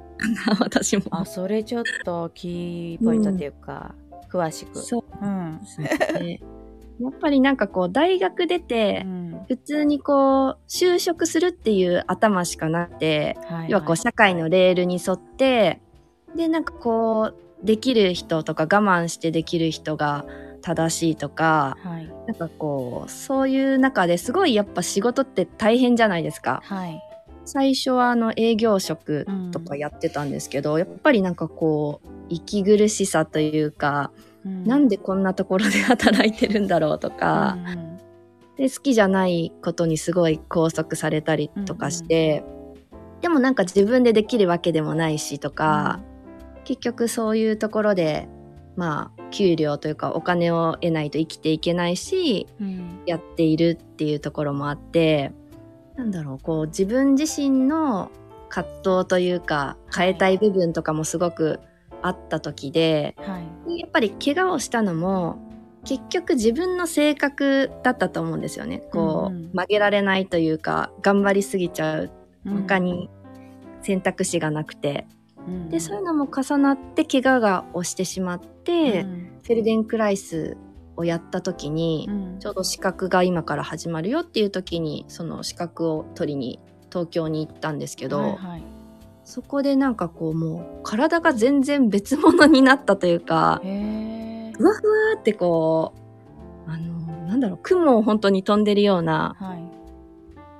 [0.60, 1.04] 私も。
[1.10, 3.94] あそれちょっとキーポイントっていうか、
[4.30, 4.78] 詳しく。
[4.78, 5.24] そう。
[5.24, 5.60] うん。
[7.00, 9.28] やっぱりなんかこう大学出てうん。
[9.48, 15.80] 普通にこう就職するっていう頭しかなくて、はい要はこう社会のレールに沿って
[16.34, 20.24] でなんかこうできる人とか我慢してできる人が
[20.60, 22.06] 正しいとかはい。
[22.26, 26.60] なんかこうそういう中ですごいやっぱ仕事って大変じゃないですか。
[26.64, 27.02] はい。
[27.44, 34.10] 最初はあの営業職とかやってたんですけど、やっぱりなんかこう息苦しさというか、
[34.44, 34.64] うん。
[34.64, 37.98] なんでこんなところで働いてるんだろうとか、うんうん。
[38.56, 42.44] で好きじゃないことにすごい拘束されたりとかして、
[43.22, 46.00] でもなんか自分でできるわけでもないしとか、
[46.64, 48.28] 結局そういうところで
[48.78, 53.00] まあ給料というかお金を得ないと生きていけないしうん。
[53.06, 55.32] やっているっていうところもあって
[55.96, 58.12] なんだろうこう自分自身の
[58.48, 61.58] 葛藤というか変えたい部分とかもすごく
[62.02, 63.68] あった時で、はい。
[63.68, 65.38] でやっぱり怪我をしたのも
[65.84, 68.78] 結局自分の性格だったと思うんですよね。
[68.92, 69.50] こう、うんうん。
[69.52, 72.10] 曲げられないというか頑張りすぎちゃう。
[72.46, 72.62] うん。
[72.62, 73.10] 他に
[73.82, 75.06] 選択肢がなくて、
[75.48, 75.68] うん。
[75.70, 79.30] でそういうのも重なって怪我がをしてしまって、うん。
[79.42, 80.56] フェルデンクライス
[80.96, 82.38] をやった時に、うん。
[82.38, 88.62] ちょうど資格が今から始まるよっていう時にその資格を取りに東京に行ったんですけど、はいはい。
[89.24, 95.92] そこでなんかこうもう体が全然別物になったというかふわふわってこ
[96.66, 99.68] うあのなんだろう雲を本当に飛んでるようなはい。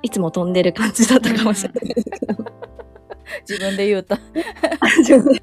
[0.01, 2.45] いつも飛んでる感じだったかもしれないけど、
[3.47, 4.17] 自分で言うとい
[4.99, 5.39] 自分で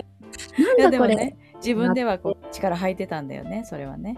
[0.79, 4.17] なやんだこれ、自分ではこう力入ってたんだよねそれはね。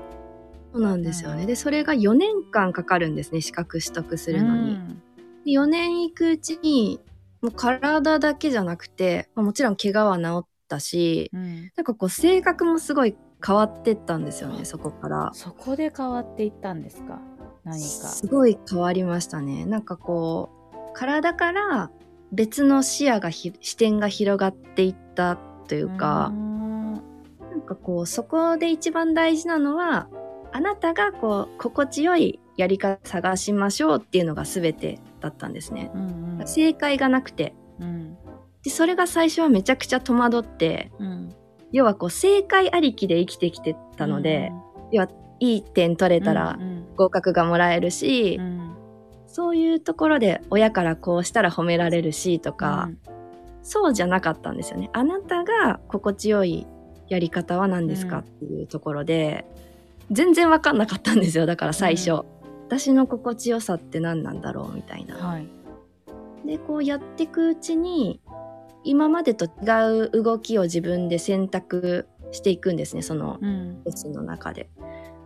[0.72, 1.46] そうなんですよね。
[1.46, 4.72] で、それが4年間かかるんですね、資格取得するのに。
[4.72, 5.02] うん
[5.44, 7.00] で4年行くうちに、
[7.40, 15.30] もう体だけじゃなくて、まあもちろん怪我は治ったし、うんなんかこう性格もすごい変わってったんですよね、そこから。
[15.32, 17.20] そこで変わっていったんですか？
[17.64, 17.80] 何か。
[17.80, 19.64] すごい変わりましたね。
[19.64, 21.90] なんかこう、体から
[22.32, 30.08] 別の視野がひ、視点が広がっていったというか、うんなんかこう、そこで一番大事なのは、
[30.52, 35.90] あなたがこう、心地よいやり方探しましょうっていうのが全てだったんですね。
[35.94, 37.54] うん正解がなくて。
[37.80, 38.16] うん。
[38.62, 41.34] で、それが最初はめちゃくちゃ戸惑って、うん。
[41.72, 44.52] 要はこう、正解ありきで生きてきてたので、
[44.92, 45.08] 要は、
[45.40, 46.86] いい点取れたらうん。
[46.96, 48.67] 合格がもらえるし、うん
[49.38, 52.90] そういうところで親からこうしたら褒められるしとか、
[53.62, 54.90] そうじゃなかったんですよね。
[54.92, 56.66] あなたが心地よい
[57.06, 59.46] やり方は何ですかうんっていうところで、
[60.10, 61.46] 全然わかんなかったんですよ。
[61.46, 62.10] だから最初。
[62.10, 62.24] うん
[62.68, 65.16] 私の心地よさって何なんだろうみたいな。
[65.16, 65.48] はい。
[66.44, 68.20] で、こうやっていくうちに、
[68.84, 73.00] 今までと違う動きを自分で選択していくんですね。
[73.00, 74.68] そのうんレッスンの中で。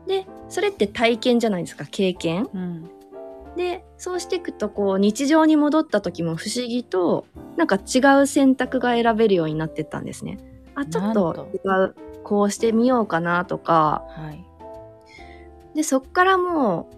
[0.07, 1.85] で、それって体験じゃないですか。
[1.91, 2.49] 経験。
[2.55, 2.91] うん
[3.57, 10.39] でそうしていくとこう日常に戻った時も不思議となんか違う選択が選べるようになってったんですね。
[10.75, 11.49] あちょっとと。
[11.53, 14.05] 違うこうしてみようかなとか。
[14.09, 14.45] はい。
[15.75, 16.89] でそっからも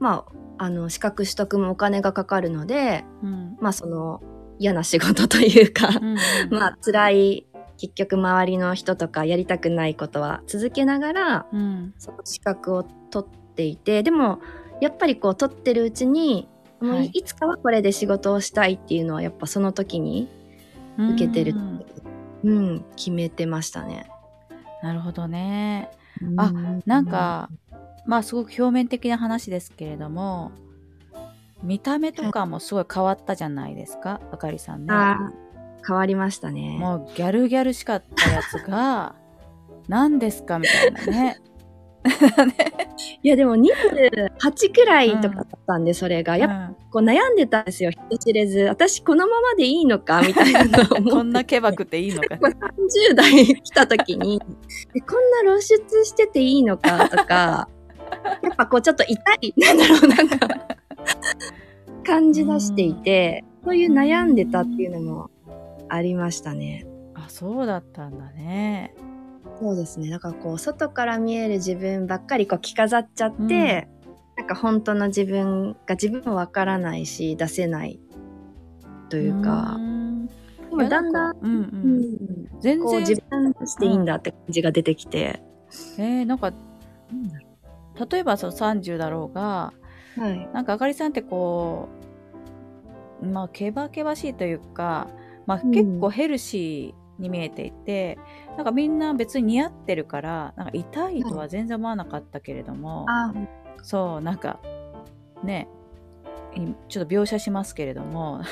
[0.00, 0.26] うま
[0.58, 3.56] ああの資格取得もお金がかかるのでうん。
[3.60, 4.20] まあその
[4.58, 6.16] 嫌な仕事というか、うん。
[6.50, 7.46] まあ辛い
[7.78, 11.94] 結局周りの人とかやりたくないことは続けながらうん。
[11.98, 14.40] その資格を取っていてでも
[14.82, 16.48] やっぱりこう取ってるうちに
[16.80, 20.28] もうはいいつかはこれで仕事をしたいっていうのはやっぱその時に
[20.98, 21.84] 受けてるうん
[22.44, 24.10] うん、決めてましたね。
[24.82, 25.90] なるほどね。
[26.36, 26.52] あ
[26.86, 27.48] なんか、
[28.04, 30.50] まあすごく表面的な話ですけれども、
[31.62, 34.92] 見た目とかもすごい変わったじゃないですか、あかりさんね。
[35.86, 36.78] 変わりましたね。
[36.80, 39.14] もうギャルギャルしかったやつが、
[39.86, 41.40] 何ですかみたいなね。
[43.22, 46.36] いやでも28くらいとかだったんで、それが。
[46.36, 48.60] やっぱこう悩んでたんですよ、人知れず。
[48.60, 52.36] 私このままでいいのか みたいなのこっんなケバくていいのか。
[52.38, 54.40] これ30代来た時に、
[54.94, 57.68] えこんな露出してていいのかとか、
[58.42, 60.48] やっぱこうちょっと痛い、なんだろう、なんか、
[62.04, 65.30] 感じ出していて、そういう悩んでたっていうのも
[65.88, 66.86] ありましたね。
[67.14, 68.94] あ、そうだったんだね。
[69.60, 70.10] そうですね。
[70.10, 73.88] だからこう、外から見える自分ばっかりこう着飾っちゃって、
[74.36, 78.00] なんか本当の自分が自分もわからないし、出せない
[79.08, 80.26] というか、ん。
[80.26, 80.32] で
[80.70, 81.60] もだんだん、うんうん。
[81.60, 82.60] うん。
[82.60, 85.42] 全然自分としていいんだって感じが出てきて、
[85.98, 86.52] えーなんか
[88.10, 89.72] 例えばその30だろうが
[90.16, 90.48] はい。
[90.52, 91.88] なんかあかりさんってこ
[93.22, 95.08] うまあけばけばしいというか、
[95.46, 95.70] まあ、うん。
[95.70, 98.18] 結構ヘルシーに見えていて、
[98.56, 103.32] なんかみんな別に似合ってるからなんか痛いとは全然思わなかったけれども、あ、
[103.82, 104.60] そうなんか
[105.42, 105.68] ね
[106.54, 108.42] いちょっと描写しますけれども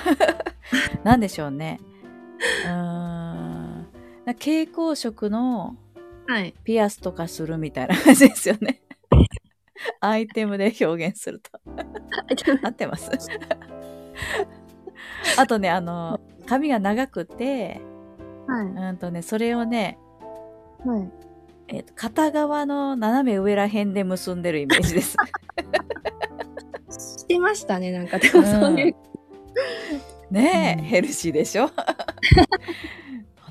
[1.05, 1.81] なんでしょうね
[2.65, 3.87] うーん
[4.27, 5.77] 蛍光色の
[6.27, 6.55] はい。
[6.63, 8.81] ピアスとかするみたいな感じですよね。
[10.01, 11.51] アイテムで表現すると。
[12.63, 13.11] 合ってます？
[15.37, 17.81] あとね、あの、髪が長くて、
[18.51, 18.67] はい。
[18.67, 19.99] うんとね、それをね、
[20.85, 21.11] はい。
[21.69, 25.17] えーと片側の斜め上ら辺で結んでるイメージです。
[26.91, 28.19] してましたね、なんか。
[28.19, 28.97] でもそういう。
[30.31, 31.69] ねえ、うんヘルシーでしょ？
[31.69, 31.75] こ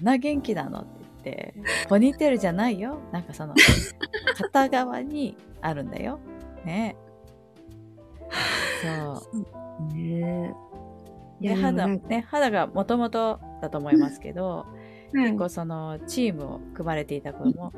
[0.01, 0.89] んな元気なのって
[1.23, 1.53] 言って、
[1.88, 2.99] ポニーテールじゃないよ。
[3.12, 3.53] なんかその、
[4.38, 6.19] 片側にあるんだよ。
[6.65, 6.95] ね
[8.83, 9.27] えそ
[9.91, 9.93] う。
[9.93, 10.53] ね
[11.41, 14.65] いでや肌ね、肌がもともとだと思いますけど、
[15.13, 17.74] はい結構そのチームを組まれていた子も、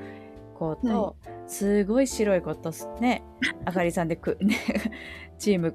[0.56, 1.16] 子と、
[1.48, 3.24] すごい白い子とね
[3.66, 4.56] あかりさんでく、ね、
[5.40, 5.74] チーム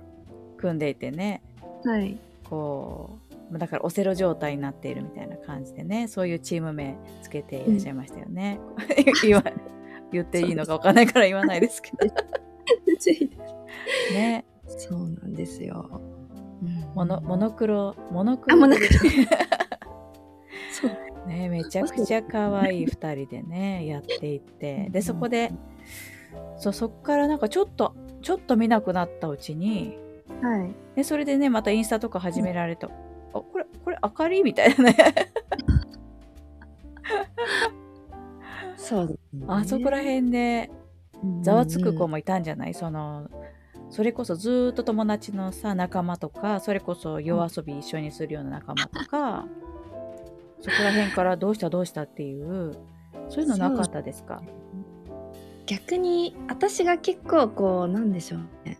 [0.56, 1.42] 組んでいてね
[1.84, 2.18] はい。
[2.48, 3.18] こ
[3.52, 8.58] うだからオセロ状態になっているみたいな感じでねそういうチーム名つけていらっしゃいましたよね。
[9.22, 9.44] 言わ
[10.12, 12.06] 言っていいのかわかんないから言わないですけど。
[14.14, 14.44] ね。
[14.66, 16.00] そうなんですよ。
[16.62, 16.94] うん。
[16.94, 18.56] モノモノクロモノクロ
[21.26, 21.48] ね。
[21.48, 24.88] めちゃくちゃ可愛い2人でねやっていって。
[24.90, 25.52] でそこで
[26.58, 29.98] そうそっからなんかちょっとちょっと見なくなったうちに
[30.40, 30.74] はい。
[30.96, 32.90] でそれでねまたインスタとか始められた、あ
[33.32, 34.42] これこれ明かり？
[34.42, 34.96] みたいなね。
[38.76, 39.46] そうですね。
[39.48, 40.70] あそこら辺で
[41.42, 43.28] ざわつく子もいたんじゃない、その
[43.90, 49.46] それこそずーっと友達のさ仲間とかそれこそ夜遊び一緒にするような仲間とか、
[50.60, 52.72] そこら辺からどうしたどうしたっていう
[53.28, 54.42] そういうのなかったですか？
[55.66, 58.78] 逆に私が結構こうなんでしょうね。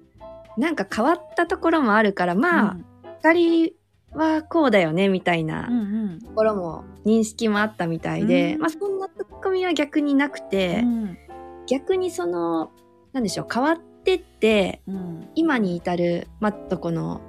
[0.57, 2.77] なんか変わったところもあるからまあ、
[3.23, 3.73] 二人
[4.15, 5.83] はこうだよねみたいなうんう
[6.17, 6.21] ん。
[6.21, 8.61] ところも認識もあったみたいで、うん。
[8.61, 11.19] まあそんなツッコミは逆になくて、うん。
[11.67, 12.71] 逆にその
[13.13, 15.29] なんでしょう変わってってうん。
[15.35, 17.21] 今に至るまあとこの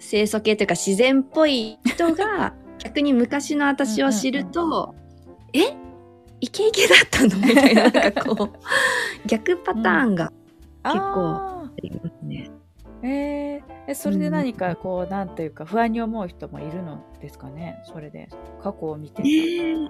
[0.00, 2.54] 清楚系というか自然っぽい人が
[2.86, 4.94] 逆に昔の私を知ると
[5.52, 5.60] 「え？
[6.40, 8.50] イケイケだったの?」みたいななんかこう
[9.26, 10.32] 逆パターンが
[10.84, 12.50] 結構あありますね。
[13.02, 13.76] ーえー。
[13.88, 17.80] えそれで何かこう、なんというか不安に思う人もいるのですかね？
[17.84, 18.28] それで。
[18.62, 19.88] 過去を見てえー。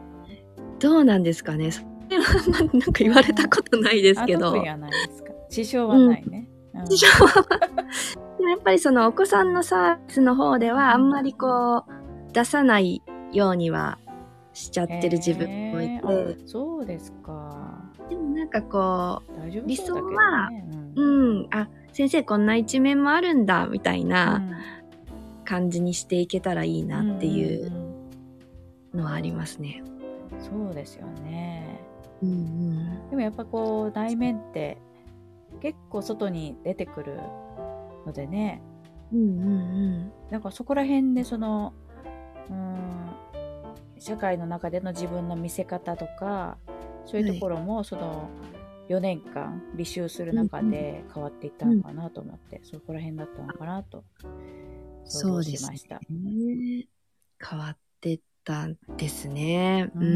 [0.80, 1.70] どうなんですかね？
[1.70, 4.52] それはまあなんか言われたことないですけど。
[4.52, 5.32] はないですか？
[5.50, 6.84] 支障はないね、うん。
[6.86, 7.42] 事情は
[8.38, 12.05] でもやっぱりそのお子さんのサービスの方ではあんまりこう
[12.36, 13.00] 出さない
[13.32, 13.98] ようには
[14.52, 16.34] しちゃってる自分もいて、へー。
[16.34, 17.82] あそうですか。
[18.10, 24.42] でもなんかこうだけど想はねううんあ先生こんな一面もあるんだみたいな
[25.46, 27.76] 感じにしていけたらいいなっていうんん
[28.92, 29.82] うんのはありますね。
[30.38, 31.80] そうですよね。
[32.22, 33.08] うんうん。
[33.08, 34.76] でもやっぱこう内面って
[35.62, 37.18] 結構外に出てくる
[38.04, 38.60] のでね。
[39.10, 40.12] うんうん。
[40.30, 41.72] なんかそこら辺でその
[42.50, 43.16] うーん
[43.98, 46.58] 社会の中での自分の見せ方とか
[47.06, 48.28] そういうところもその
[48.88, 54.04] 4年間履修する中で変わっていったのかなと思って、そこら辺だったのかなと
[55.04, 55.96] 想像しました。
[55.96, 56.86] ね。
[57.38, 59.90] 変わってったんですね。
[59.94, 60.10] ううんう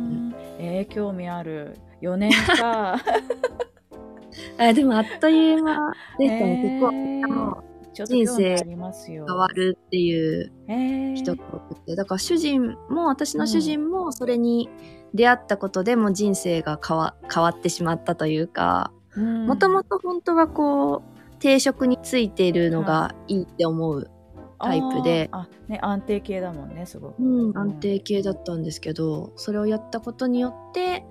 [0.00, 0.28] ん。
[0.30, 2.96] んえー、興味ある4年か
[4.58, 6.80] あでもあっという間でしたね。
[6.82, 9.24] へー結構ちょっと興味ありますよ。
[9.26, 14.68] 変わるっていうえー人が多くて、だから主人も私の主人もそれに
[15.14, 19.46] 出会ったことでも人生が変わ変わってしまったというか、うん。
[19.46, 24.10] もともと本当はこう定職についているのがいいって思う、
[24.58, 25.30] タイプで。
[25.32, 31.04] あね安定系だもんねすごく、うん、安定系だったんですけど、それをやったことによって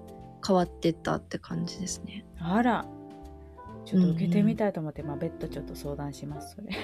[0.46, 2.26] 変わってったって感じですね。
[2.40, 2.86] あら
[3.86, 6.68] ちょっと受けてみたいと思って、まあ別途ちょっと相談しますそれ。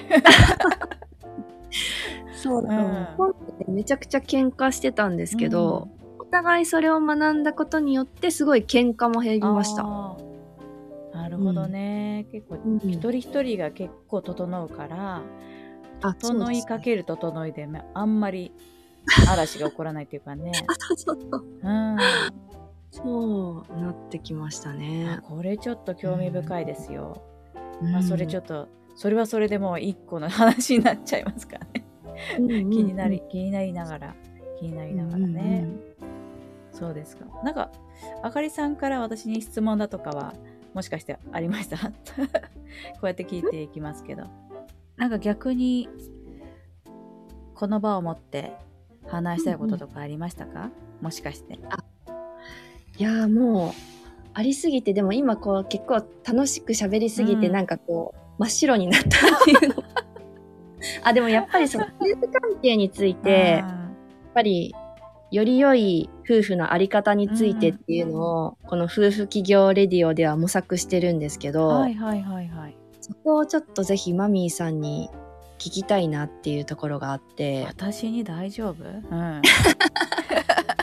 [2.34, 3.04] そうだうん。
[3.16, 5.88] 本でめちゃくちゃ喧嘩してたんですけど、
[6.18, 9.82] お互いそれを学んだことによってすごい喧嘩も減りました。
[11.12, 12.76] なるほどね、結構うん。
[12.78, 15.22] 一人一人が結構整うから
[16.02, 18.52] あ整いかける整いでまあんまり
[19.28, 20.52] 嵐が起こらないっていうかね。
[20.66, 21.44] あそうそうそう。
[21.62, 21.96] うん
[22.94, 25.18] そうなってきましたね。
[25.18, 25.22] あ。
[25.22, 27.22] これちょっと興味深いですよ、
[27.80, 27.90] うん。
[27.92, 31.84] まあそれちょっとそれはそれでもう一個の話になっちゃいますからね
[32.38, 34.14] 気になり、気になりながら
[34.60, 35.66] 気になりながらね、
[36.70, 37.24] そうですか。
[37.42, 37.72] なんか
[38.22, 40.34] あかりさんから私に質問だとかは
[40.74, 41.78] もしかしてありました？
[41.80, 41.92] こ
[43.04, 44.24] うやって聞いていきますけど。
[44.96, 45.88] なんか逆に
[47.54, 48.52] この場を持って
[49.06, 50.70] 話したいこととかありましたか、
[51.00, 51.58] もしかして
[52.98, 53.72] いやーもう
[54.34, 57.52] ありすぎてでも今こう結構楽しく喋りすぎてうん。
[57.52, 59.10] なんかこう、真っ白になったっ
[59.44, 59.82] ていうの。
[61.04, 63.94] あでもやっぱりその夫婦関係についてやっあ
[64.34, 64.74] ぱり
[65.30, 72.76] より良い夫婦のあり方についてっていうのを、この夫婦企業レディオでは模索してるんですけーど、はいはいはいはい。
[73.00, 75.08] そこをちょっとぜひマミーさんに
[75.58, 77.64] 聞きたいなっていうところがあって。
[77.68, 78.84] 私に大丈夫？
[78.84, 79.42] うん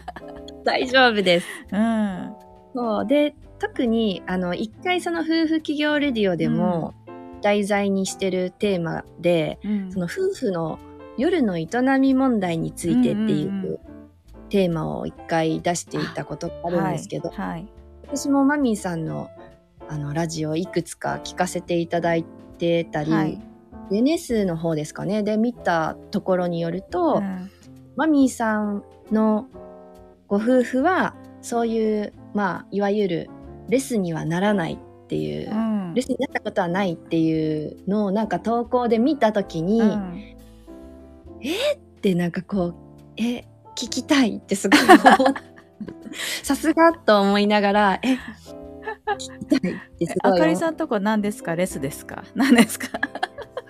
[0.70, 1.48] 大丈夫です。
[1.72, 2.34] うん。
[2.74, 3.08] そう。
[3.08, 6.94] で特にあの一回その夫婦企業レディオでも
[7.42, 9.92] 題材にしてるテーマで、うん。
[9.92, 10.80] その夫婦の
[11.18, 11.68] 夜の営
[12.00, 13.80] み問題についてっていう
[14.50, 17.68] テーマを一回出していたことがあるんですけど、はいはい。
[18.04, 19.30] 私もマミーさんの
[19.88, 22.24] あのラジオいくつか聞かせていただい
[22.58, 23.42] てたり、はい。
[23.90, 25.24] デネスの方ですかね。
[25.24, 27.50] で見たところによると、うん。
[27.96, 29.48] マミーさんの
[30.30, 33.30] ご夫婦はそういうまあいわゆる
[33.68, 35.94] レスにはならないっていう、うん。
[35.96, 40.36] レスになったことはないっていうのをなんか投稿で見た時に、うん。
[42.02, 42.76] でなんかこう
[43.18, 44.98] え聞きたいってすごい思っ
[46.44, 48.18] さすがと思いながらえ
[49.16, 51.56] 聞きたいってすごいあかりさんとこ何ですか？
[51.56, 52.24] レスですか？
[52.36, 52.88] 何ですか？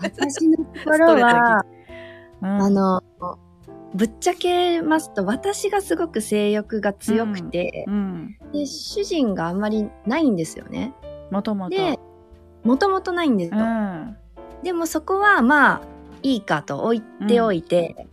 [0.02, 1.64] 私のところは
[2.42, 2.48] うん。
[2.50, 3.02] あの
[3.94, 8.38] ぶっちゃけますと私がすごく性欲が強くて、うん。
[8.54, 10.94] で主人があんまりないんですよね。
[11.32, 11.76] もともと。
[11.76, 12.00] で
[12.64, 13.66] もともとないんですうよ。
[13.66, 14.18] ん。
[14.64, 15.82] でもそこはまあ
[16.22, 18.08] いいかと置いておいて、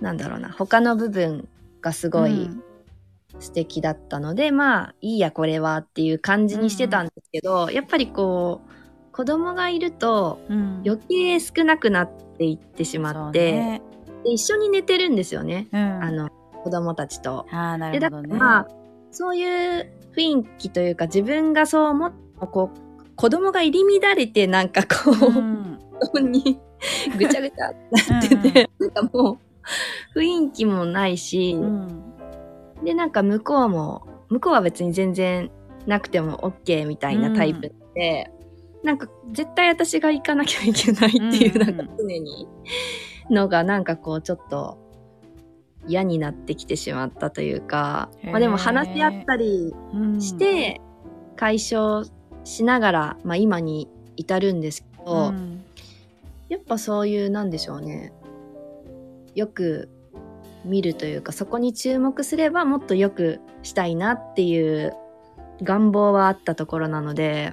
[0.00, 1.48] なんだろうな他の部分
[1.80, 2.50] がすごい
[3.38, 10.82] 素敵だったので、まあいいやこれはっていう感じにしてたんですけど、やっぱりこう子供がいるとうん。
[10.84, 13.82] 余計少なくなっていってしまって、
[14.24, 15.78] で一緒に寝てるんですよね、うん。
[15.78, 16.30] あの
[16.62, 17.46] 子供たちと。
[17.50, 18.38] ああ、なでだかるほどね。
[18.38, 18.68] らまあ
[19.10, 22.12] そういう雰囲気というか自分がそう思っ
[22.52, 25.78] こう子供が入り乱れてなんかこう、うん。
[26.32, 26.58] に
[27.18, 29.38] ぐちゃぐちゃってなってて、なんかも
[30.14, 32.14] う雰囲気もないし、うん。
[32.82, 35.50] でなんか向こうも向こうは別に全然
[35.86, 38.30] なくても OK みたいなタイプで、
[38.82, 42.48] なんか絶対私が行かなきゃいけないっていう、うんなんか常に
[43.30, 44.78] のがなんかこうちょっと
[45.86, 50.20] 嫌になってきてしまったというか、まあでも話し合ったりうん。
[50.20, 50.80] して
[51.36, 52.04] 解消
[52.44, 55.64] しながら、まあ今に至るんですけど、うん。
[56.48, 58.12] やっぱそういうなんでしょうね。
[59.34, 59.88] よく
[60.64, 64.92] 見るというかそこに注目すればもっとよくしたいなっていう
[65.62, 67.52] 願望はあったところなので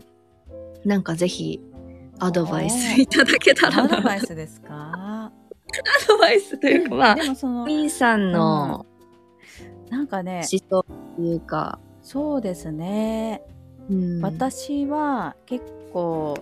[0.84, 1.62] なんかぜひ
[2.20, 3.94] アドバイスいただけたらな。
[3.94, 4.87] アドバイスですか？
[6.04, 8.86] アドバイスというかまあでもその、ミーさんの
[9.90, 10.84] なんかね思、想
[11.16, 13.42] というか、そうですね。
[13.90, 16.36] うん、私は結構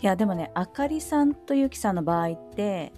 [0.00, 2.92] いやでもねあかりさんとゆきさんの場合って、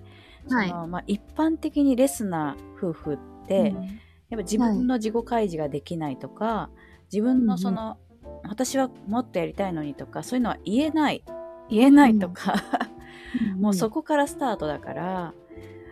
[0.49, 0.69] はい。
[0.69, 3.75] そのまあ、一般的にレスな夫婦って、
[4.29, 6.71] やっぱ自分の自己開示ができないとか、
[7.13, 7.99] 自分のその、
[8.45, 11.23] 私はもっとやりたいのにとかそういうのは言えない。
[11.69, 12.55] 言えないとか、
[13.59, 15.35] もうそこからスタートだから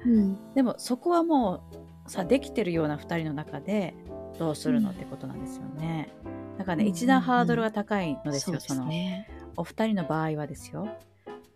[0.06, 1.62] うんでもそこはも
[2.06, 3.94] うさできてるような2人の中で
[4.38, 6.12] どうするのってことなんですよね。
[6.58, 10.88] だからね、うん一段ハードルが高いのですよ、そうですねお二人の場合はですよ。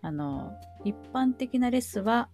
[0.01, 0.53] あの
[0.85, 2.29] 一般的なレスは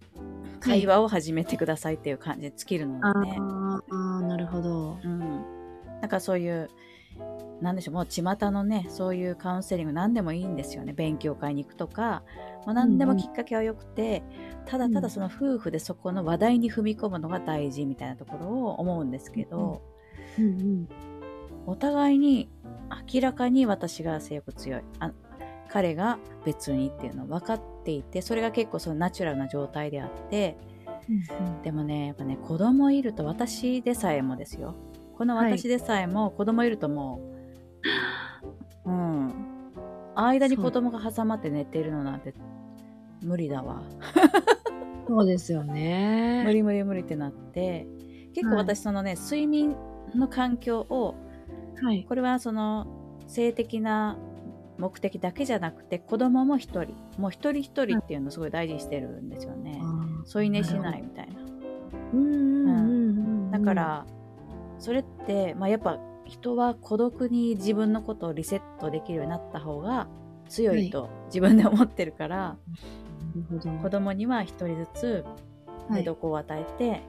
[0.59, 3.39] 会話を始めてくださいっていう感じで尽きるのあでね。
[4.27, 5.19] なるほどうん。
[6.01, 6.69] なんかそういう、
[7.61, 10.93] なんでしょう、もう巷のね、そういうカウンセリング何でもいいんですよね。
[10.93, 12.23] 勉強会に行くとか、
[12.65, 14.23] まあ、何でもきっかけはよくて、
[14.65, 19.81] ただただその夫婦でそこの話題に踏み込むのが大事みたいなところを思うんですけど、
[20.39, 20.89] うんうん。
[21.67, 22.49] お互いに
[23.13, 24.81] 明らかに私が性欲強い。
[24.99, 25.11] あ
[25.67, 30.57] 彼が別にっていうの分かっていて、それが結構そのナチュラルな状態であって、
[31.63, 34.75] でもね、やっぱね、子供いると私でさえもですよ。
[35.17, 37.19] この私でさえも子供いるとも
[38.85, 39.33] う、うん。
[40.15, 42.33] 間に子供が挟まって寝てるのなんて
[43.21, 43.83] 無理だわ。
[45.07, 46.43] そうですよね。
[46.45, 47.87] 無理無理無理ってなって、
[48.33, 48.65] 結構はい。
[48.65, 49.75] 私そのね、睡眠
[50.15, 51.15] の環境を、
[51.81, 52.05] はい。
[52.07, 52.87] これはその
[53.27, 54.17] 性的な
[54.77, 59.81] 目的だけじゃなくて子供も一人、もう一人一人っていうのをすごい大事にしてるんですよね。
[60.25, 61.39] 添い寝しないみたいな。
[62.13, 64.05] うんうんうんうんだから、
[64.79, 70.07] それって、まあ、やっぱ人は孤独に自分のことをリセットできるようになった方が
[70.49, 73.04] 強いと自分で思ってるから、なるほど
[73.81, 75.25] 子供には一人ずつ
[75.89, 77.01] 寝床を与えて、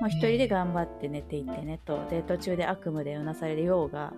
[0.00, 2.06] まあ、一人で頑張って寝ていってねと。
[2.10, 4.12] で途中で悪夢でうなされようが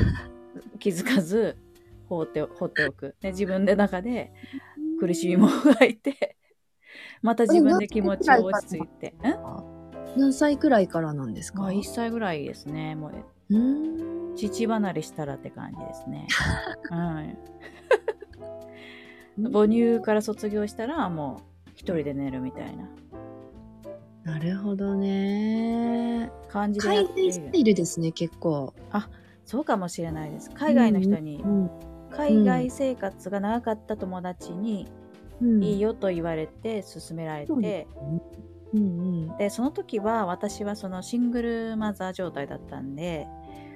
[0.78, 1.56] 気づかず
[2.08, 3.14] 放って放っておく。
[3.20, 4.32] で自分で中で
[5.00, 6.36] 苦しみもがいて
[7.22, 9.14] また自分で気持ちを落ち着いて。
[9.22, 9.66] ん
[10.16, 11.60] 何歳くらいからなんですか？
[11.62, 13.12] まあ1歳ぐらいですねもう。
[13.50, 14.36] うーん。
[14.36, 16.26] 父離れしたらって感じですね。
[16.90, 17.38] はい。
[19.38, 22.88] 母乳から卒業したらもう一人で寝るみたいな。
[24.24, 26.30] なるほどね。
[26.48, 28.74] 感じでや海っている外スタイルですね結構。
[29.44, 30.50] そうかもしれないです。
[30.50, 31.70] 海外の人に、うん
[32.10, 34.88] 海外生活が長かった友達に
[35.42, 35.62] うん。
[35.62, 37.86] いいよと言われて勧められて、
[38.72, 38.82] うんう
[39.34, 39.36] ん。
[39.36, 43.26] でその時は私はそのシングルマザー状態だったんで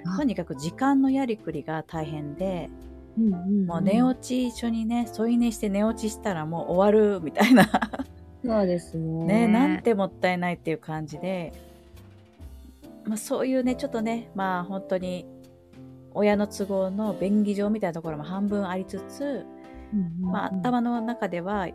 [0.07, 0.17] あ。
[0.17, 2.71] とにかく時間のやりくりが大変で、
[3.19, 7.69] うんうんもう寝落ち一緒にね添い寝して寝落ちしたらもう終わるみたいな。
[8.45, 9.47] そうですね。
[9.47, 11.53] ねなんてもったいないっていう感じで、
[13.05, 15.27] まあ、そういうねちょっとねまあ本当に
[16.15, 19.47] 親の都合の便宜上みたいなところも半分ありつつ、
[19.93, 21.69] うんうんまあ、頭の中では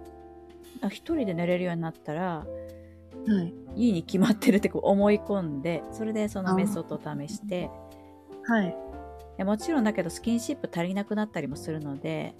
[0.81, 2.45] あ一人で寝れるようになったら
[3.27, 3.53] はい。
[3.75, 7.69] いいに決まってるってこう思い込んでそれでそのメソッドを試して
[8.43, 8.75] はい
[9.43, 12.36] もちろんだけどスキンシップ足りなくなったりもするので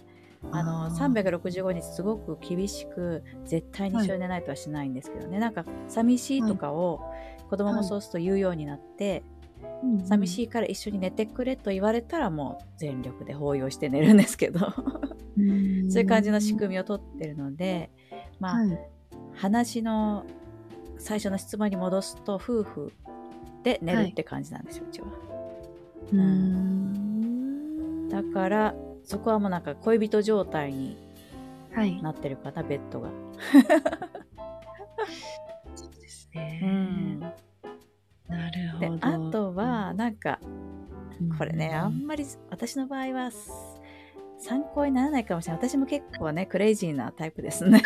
[0.51, 1.13] あのあー。
[1.13, 7.01] 365日すごく厳しく絶対に一緒に寝ないとはしないんですけどね、なんか寂しいとかを
[7.49, 9.23] 子供もそうすると言うようになって、
[10.05, 10.43] 寂しい。
[10.43, 14.59] いから一緒に寝てくれと言われたらもう全力で抱擁して寝るんですけど。
[14.59, 17.91] そういう感じの仕組みをとってるので
[18.39, 18.79] まあ、はい。
[19.33, 20.25] 話の
[20.97, 22.93] 最初の質問に戻すと夫婦
[23.63, 25.07] で寝るって感じなんですよ、うちは。
[26.13, 26.84] うーん
[28.16, 30.97] だからそこはもうなんか恋人状態に
[31.74, 32.01] はい。
[32.01, 33.09] なってるかなベッドが。
[35.76, 36.61] そうですね。
[36.63, 38.97] うん、なるほでど。
[39.01, 40.39] あとはなんか
[41.20, 43.30] うん、これねあんまり私の場合は
[44.39, 47.82] 参考にならないかもしれない私も結構ねクレイジーなタイプですね。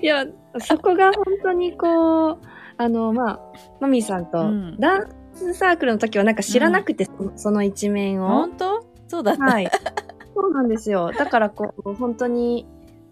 [0.00, 0.24] いや、
[0.60, 2.38] そこが本当にこう、
[2.78, 3.40] あの、まあ、
[3.80, 5.16] マミーさんとうんダンス
[5.54, 8.28] サークルの時はなんか知らなくて、そその一面を。
[8.28, 8.86] 本当？
[9.08, 9.44] そうだった。
[9.44, 9.70] はい。
[10.34, 11.12] そうなんですよ。
[11.12, 12.66] だからこう、本当に、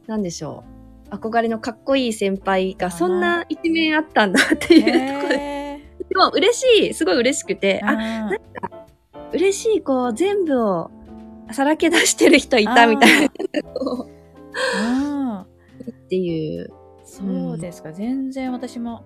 [0.07, 0.65] なんでしょ
[1.11, 1.15] う。
[1.15, 4.83] 憧れのかっこいい先輩がそんな一面あったんだっていう
[5.15, 5.35] ところで。
[5.37, 7.93] へでも嬉しい、すごい嬉しくて、ーあ、
[8.27, 8.39] うん
[9.33, 10.91] 嬉しい、こう、全部を
[11.51, 13.29] さらけ出してる人いたみたいな。
[14.81, 15.41] うん
[15.91, 16.71] っていう。
[17.05, 17.23] そ
[17.53, 19.05] うですか、全然私も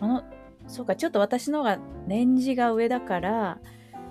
[0.00, 0.22] あの
[0.66, 3.58] そうかちょっと私の方が年次が上だから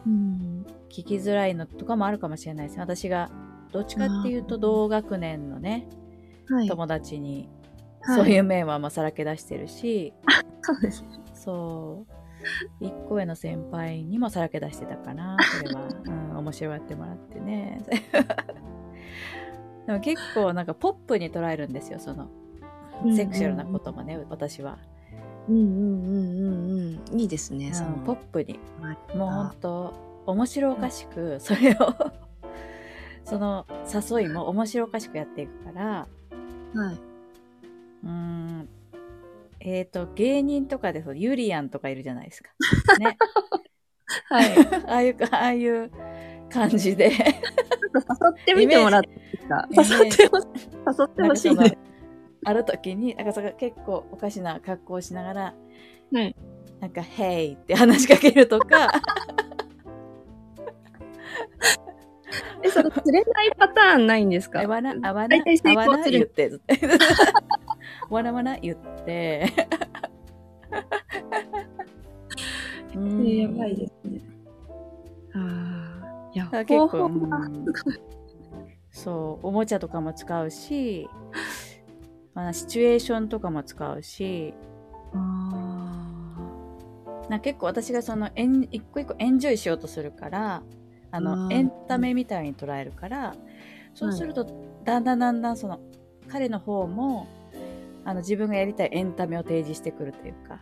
[0.06, 0.66] うん。
[0.90, 2.82] 聞きづらいのとかもあるかもしれないですね。
[2.82, 3.32] 私が
[3.72, 5.88] どっちかっていうと同学年のね
[6.48, 6.68] はい。
[6.68, 7.50] 友達に
[8.02, 8.18] はい。
[8.20, 10.14] そういう面はまあさらけ出してるし、
[10.62, 11.04] そうです。
[11.34, 12.86] そう。
[12.86, 17.82] 一個上の先輩にもさらけ出してたかなそれは、うん、面白がってもらってね。
[19.88, 22.30] でも結構なんかポップに捉えるんですよその
[23.16, 24.78] セクシャルなこともね、私は、
[25.50, 26.50] うんうんうんう
[27.00, 27.20] んうん。
[27.20, 28.60] いいですね、そのうんポップに。
[28.82, 29.94] はいもうほんと
[30.26, 31.76] 面白おかしくそれを
[33.26, 36.08] その誘いも面白おかしくやっていくから。
[36.74, 36.96] はい。
[38.04, 38.70] うーん。
[39.60, 42.50] えっ、と芸人とかでそうユリアンとかいるじゃないですか。
[43.00, 43.18] ね、
[44.30, 44.50] はい。
[44.88, 45.92] ああいうああいう
[46.50, 47.06] 感じで。
[47.06, 49.68] 誘ってみてもらっていいですか？
[49.72, 49.94] イメージ。
[49.94, 50.48] 誘ってほし
[51.00, 51.93] 誘ってほしい。
[52.46, 55.54] ある時になんかそれ結構おかしな格好をしながら
[56.14, 56.36] はい。
[56.80, 58.92] なんか「ヘイ!」って話しかけるとか
[62.64, 64.62] え、その釣れないパターンないんですか？
[64.62, 66.52] あわな、あわな大体、成あわな功する言って、
[68.10, 69.52] わなわな言って。
[72.96, 74.22] う んやばいですね。
[75.36, 76.30] ああ。
[76.34, 77.66] いや、結構、うん
[78.92, 81.10] そう、おもちゃとかも使うし、
[82.34, 84.54] まあ、シチュエーションとかも使うし、
[85.14, 85.94] あ
[87.30, 90.64] な結構私がそのエン一個一個エンジョイしようとするから
[91.12, 93.36] あのうんエンタメみたいに捉えるから
[93.94, 94.46] そうすると
[94.84, 95.80] だんだんだんだんその
[96.28, 97.28] 彼の方も
[98.06, 100.60] あの自分がやりたいエンタメを提示してくるというか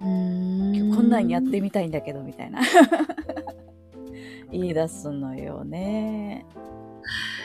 [0.00, 0.96] ーうーん。
[0.96, 2.60] こんなんやってみたいんだけどみたいな。
[4.50, 6.44] 言い出すのよね。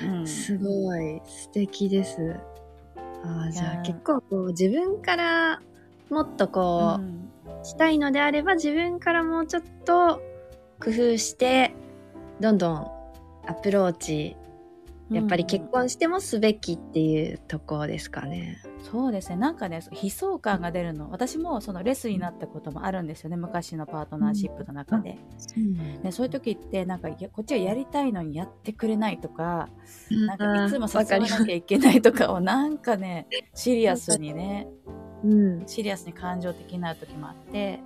[0.04, 1.22] うん、すごい。
[1.26, 2.36] 素敵です。
[3.26, 5.62] ああ、じゃあ結構こう自分から
[6.10, 7.26] もっとこう、うん。
[7.64, 10.22] したいのであれば自分からもうちょっと
[10.80, 11.74] 工夫して
[12.40, 12.88] どんどん
[13.48, 14.36] アプローチ
[15.12, 18.62] やっぱり結婚してもすべきっていうところですかね。
[18.92, 19.36] そうですね。
[19.36, 21.12] なんかね悲壮感が出るの。
[21.12, 23.38] 私もそのレスになったこともあるんですよね。
[23.38, 25.18] 昔のパートナーシップの中で。
[26.04, 29.70] ね、そういう時ってなんかこっちはやりたいのにやってくれないとか
[30.10, 34.68] なんかいつも誘わなきゃいけないとかをなんかねシリアスにね
[35.24, 37.80] うん、シリアスに感情的になる時もあって。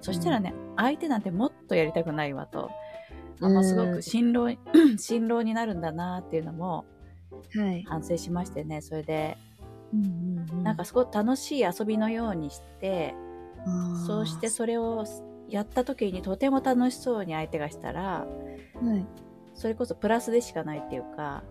[0.00, 2.70] そしたらね、相手なんてもっとやりたくないわと
[3.40, 4.48] あもうすごく辛労
[4.98, 6.84] 辛労になるんだなっていうのも
[7.56, 7.82] はい。
[7.84, 9.36] 反省しましてねそれで
[9.92, 13.14] うんうんうんなんかすごい楽しい遊びのようにして
[14.06, 15.04] そうしてそれを
[15.48, 18.26] やった時にとても楽しそうに相手がしたらは
[18.96, 19.06] い。
[19.54, 21.44] それこそプラスでしかないっていうか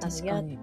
[0.00, 0.58] 確かに。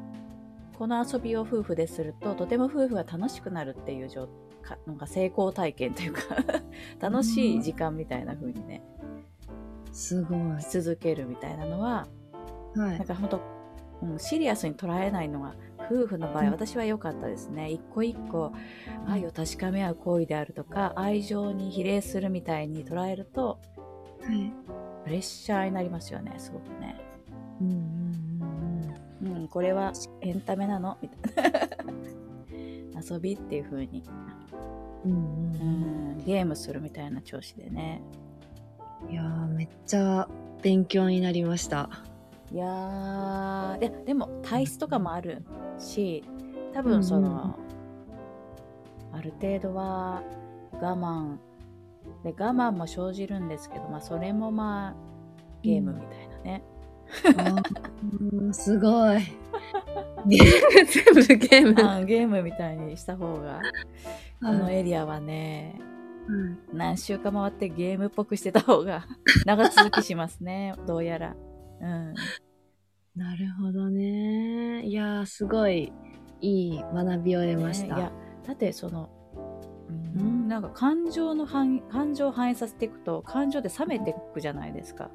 [0.77, 4.27] この遊びを夫婦でするととても夫婦が楽しくなるっていう状
[4.61, 6.21] かなんか成功体験というか
[6.99, 8.83] 楽しい時間みたいな風にね
[9.95, 10.61] すごい。
[10.61, 12.07] し続けるみたいなのは
[12.75, 13.05] はいなん。
[13.05, 13.41] か本当、
[14.03, 15.55] うん、シリアスに捉えないのが
[15.91, 18.51] 夫婦の場合、うん私は良かったですね一個一個
[19.07, 23.59] 愛を確かめ合う行為であるとか愛情に比例するみたいに捉えると
[24.21, 24.51] はい。
[25.05, 26.99] プレッシャーになりますよねすごくね。
[27.61, 27.77] うんうん
[29.23, 29.41] うんうん。
[29.41, 30.97] うん、これはエンタメなの？
[31.01, 34.03] みたいな 遊びっていう風に、
[35.05, 35.19] うんうう
[35.63, 38.24] んん、ゲームするみたいな調子でねうん、
[39.09, 40.27] いやーめっちゃ
[40.61, 41.89] 勉強になりました。
[42.51, 45.43] いやーででも体質とかもある
[45.77, 46.23] し
[46.73, 47.57] 多分その、
[49.11, 50.21] ある程度は
[50.73, 51.37] 我慢
[52.23, 54.95] で我慢も生じるんですけど、まあ、それもまあ
[55.63, 56.63] ゲームみたいなね、
[58.21, 59.19] うん、すごい。
[60.27, 61.89] ゲーム、全部ゲーム。
[61.89, 63.61] あゲームみたいにした方が
[64.41, 65.94] このエリアはね、うん
[66.73, 69.05] 何週か回ってゲームっぽくしてた方が
[69.45, 71.35] 長続きしますねどうやら。
[71.81, 72.13] うん
[73.15, 74.83] なるほどね。
[74.83, 75.93] いやー、すごい
[76.41, 77.95] いい学びを得ました。
[77.95, 78.11] ねいや
[78.45, 79.09] だってその
[80.17, 85.09] うんなんか感情の反感情を反映させていくと感情で冷めていくじゃないですか。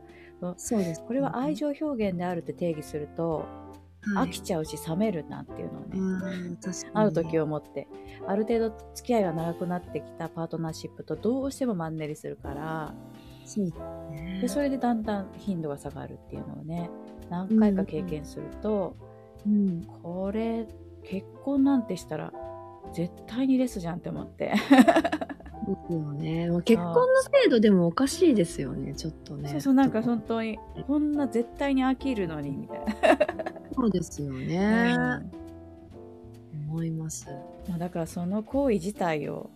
[0.56, 1.04] そうです。
[1.04, 3.79] これは愛情表現であるって定義すると、はい、
[4.16, 6.56] 飽きちゃうし冷めるなっていうのをね、
[6.94, 7.86] ある時をもって。
[8.26, 12.94] ある程度付き合いが長くなってきたパートナーシップとどうしてもマンネリするから。
[14.40, 16.88] でそれでだんだん頻度が下がるっていうのをね
[17.30, 18.96] 何回か経験すると、
[19.44, 20.68] うん、これ
[21.02, 22.32] 結婚なんてしたら
[22.94, 24.52] 絶対にレスじゃんって思って。
[25.66, 26.50] ですよね。
[26.50, 26.62] もう。
[26.62, 27.06] 結婚の
[27.42, 29.48] 制度でもおかしいですよね、ちょっとね。
[29.50, 32.80] そうそうなんか本当にこんな絶対に飽きるのにみたい
[33.80, 34.58] そうですよね。
[34.58, 35.22] な、
[36.68, 37.26] 思います。
[37.68, 39.50] まあだからその行為自体を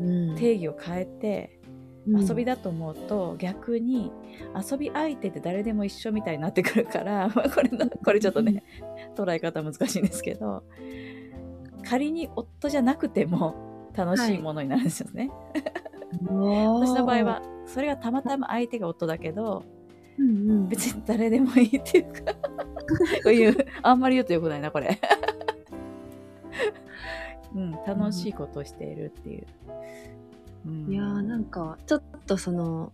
[0.00, 1.58] うん定義を変えて、
[2.06, 4.10] 遊びだと思うと逆に
[4.70, 8.62] 遊び相手って誰でも一緒みたいになってくるから まあこれのこれちょっとね
[9.14, 10.62] 捉え方難しいんですけど
[11.84, 15.30] 仮に夫じゃなくても楽しいものになるんですよね。
[16.22, 16.22] 私
[16.90, 19.64] 私の場合はそれがたまたま相手が夫だけど
[20.18, 22.34] うんうん、別に誰でもいいっていうか。
[23.22, 24.98] こうい うあんまり言うとよくないなこれ。
[27.54, 29.46] うん、楽しいことをしているっていう。
[30.66, 30.92] うん。
[30.92, 32.92] いやーなんかちょっとその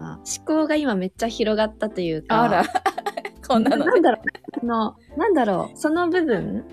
[0.00, 0.18] あ？
[0.36, 2.64] 思考が今めっちゃ広がったというかあら。
[3.46, 3.84] こんなの。
[3.84, 4.60] なんだろう。
[4.60, 5.78] そのなんだろう。
[5.78, 6.64] その部分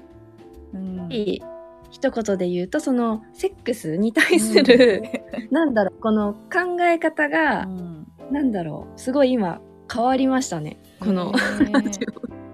[0.73, 1.07] うん。
[1.11, 1.43] いい
[1.89, 5.03] 一言で言うとそのセックスに対する、
[5.51, 5.99] なんだろう。
[5.99, 8.07] この考え方が、うん。
[8.31, 8.99] なんだろう。
[8.99, 9.59] すごい今
[9.93, 10.77] 変わりましたね。
[10.99, 12.07] この、へー。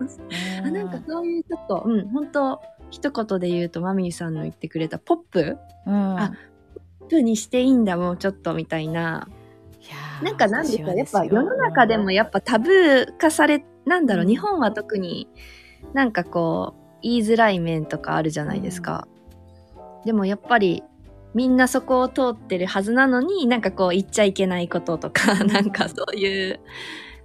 [0.65, 5.57] あなんかそういうちょっとうん本当一言で言うとマミーさんの言ってくれたポップ？
[5.85, 6.19] うん。
[6.19, 6.33] あ
[6.99, 9.27] ポップにしていいんだもうちょっとみたいな。
[10.21, 10.93] いなんかなんですか？
[10.93, 14.29] やっぱ世の中でもやっぱタブー化されなんだろう、うん。
[14.29, 15.27] 日本は特に
[15.93, 19.07] なんかこう言いづらい面とかあるじゃないですか、
[20.03, 20.83] でもやっぱり
[21.33, 26.59] みんなそこを通ってるはずなのになんかこう言っちゃいけないこととか、う んなんかそういう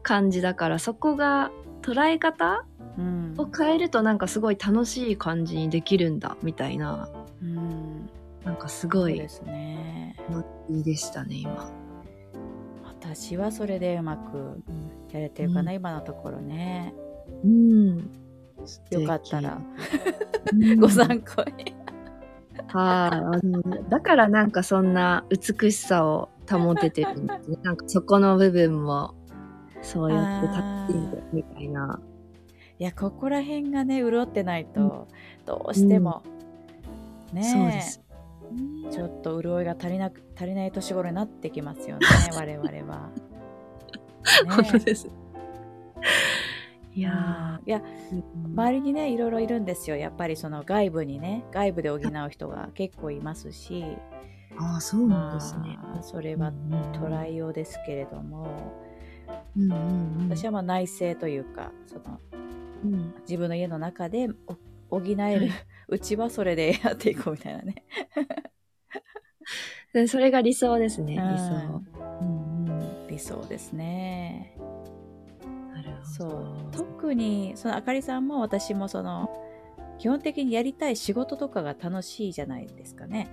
[0.03, 1.51] 感じだからそこが
[1.83, 2.65] 捉え方
[2.99, 3.35] うん。
[3.39, 7.09] を変えるとなんかすごい楽しい感じにできるんだみたいな。
[7.43, 8.11] うん。
[8.45, 10.17] なんかすそごいうですね。
[10.69, 11.71] いいでしたね今。
[12.85, 14.63] 私はそれでうまく
[15.11, 16.95] やれてるかな、今のところね。
[17.45, 18.11] うん、
[18.91, 19.61] よかったら、
[20.53, 20.77] うん。
[20.81, 21.75] ご参考に。
[22.69, 27.57] はい、だからなんかそんな美しさを保ててるんですね。
[27.63, 29.15] なんかそこの部分も
[29.83, 32.01] そうやって立っているみたいな。
[32.79, 35.07] いやここら辺がね潤ってないと、
[35.47, 36.23] どうしても、
[37.33, 38.03] そうねです。
[38.91, 43.11] ちょっと潤いが足りなく足りない年頃になってきますよね 我々は。
[44.49, 45.09] 本当ねです。
[46.95, 48.23] いいやいやー、
[48.53, 49.97] 周りにねいろいろいるんですよ。
[49.97, 53.85] やっぱりその外部にね外部で補う人が結構いますし。
[54.59, 55.79] ああ、そうなんですね。
[55.83, 56.53] まあそれは
[56.93, 58.47] 捉えようですけれども、
[59.57, 62.21] うんうんうん、私はまあ内政というかその
[62.85, 64.29] うん自分の家の中で
[64.91, 65.51] お補える
[65.89, 67.85] うちはそれで やっていこうみたいなね。
[69.93, 71.83] で それが理想ですね、うん理想。
[72.21, 74.57] うんうん、理想ですね。
[75.75, 76.05] なるほど。
[76.05, 79.31] そう特にそのあかりさんも私もその
[79.99, 83.31] 基本的にやりたい仕事とかが楽しいじゃないですかね。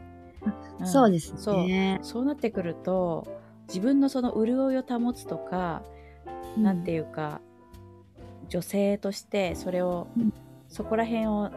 [0.82, 2.00] んそうですそうね。
[2.04, 3.28] そうなってくると
[3.68, 5.84] 自分のその潤いを保つとか、
[6.58, 7.42] なんていうか
[8.50, 10.34] 女性としてそれを、うん。
[10.68, 11.52] そこら辺を、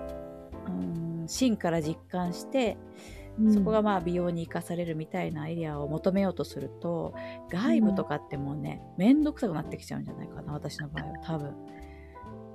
[0.66, 2.76] うん、芯から実感して、
[3.38, 3.54] うん。
[3.54, 7.14] そこがまあ美容に生かされるみたいなエリアを求めようとすると
[7.50, 11.50] 外部とかってもうね面倒くさくなってきちゃうんじゃないかな私の場合は多分。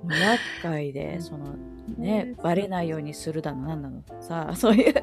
[0.04, 1.56] もう厄介でその
[1.96, 2.34] ね。
[2.42, 4.94] バレないようにするだのなんだのさそういう。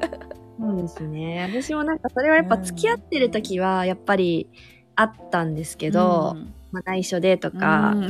[0.58, 1.46] そうですね。
[1.50, 4.48] 私もなんかそれはやっぱ付き合ってる時はやっぱり
[4.94, 8.02] あったんですけど、うんまあ、内緒でとか、うん。
[8.02, 8.08] こ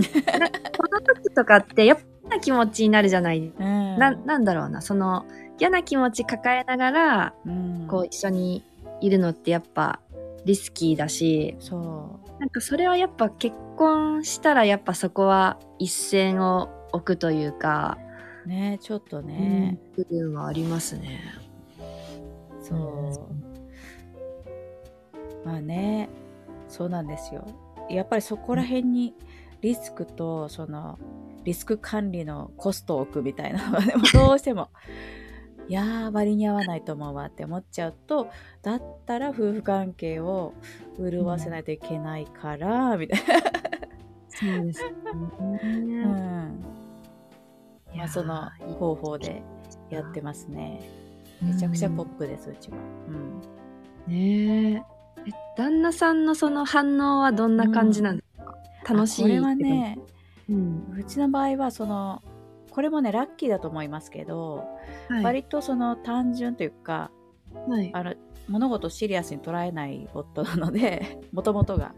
[0.91, 3.97] の時とかってやっぱ嫌な気持ちになるじゃない、 うん。
[3.97, 4.81] ななんだろうな。
[4.81, 5.25] その
[5.59, 7.87] 嫌な気持ち抱えながらうん。
[7.89, 8.65] こう一緒に
[9.01, 10.01] いるのってやっぱ
[10.45, 17.99] リスキーだし、そなんかそれはやっぱ結婚したらやっぱそこは一線を置くというか、
[18.47, 21.21] うねちょっとね、部分はありますね。
[22.61, 23.57] そう。
[25.47, 26.09] まあね
[26.69, 27.47] そうなんですよ
[27.91, 29.15] やっぱりそこら辺に
[29.61, 30.99] リスクとその
[31.45, 33.71] リスク管理のコストを置くみたいな。
[33.71, 34.71] の はでもどうしても
[35.69, 38.29] いやー割に合わないと思うわって思っちゃうと
[38.63, 40.55] だったら夫婦関係を
[40.99, 43.21] 潤わせないといけないから、みたい
[44.29, 44.93] そうですね。
[46.03, 46.51] な、
[48.03, 48.09] うん。
[48.09, 49.43] その方法で
[49.91, 50.81] やってますね。
[51.43, 52.77] めちゃくちゃポップですうちは、
[53.09, 53.41] うん、
[54.07, 54.96] ねえ。
[55.27, 59.99] え旦那さんのその反応はどんな感じなんですか、楽しいあこれはね
[60.49, 60.95] うん。
[60.99, 62.23] うちの場合はその
[62.71, 64.65] これもねラッキーだと思いますけど、
[65.09, 65.25] はい。
[65.25, 67.11] 割とその単純というか
[67.69, 67.91] はい。
[67.95, 68.15] あの
[68.49, 71.95] 物事をシリアスに捉えない夫なのでもともとが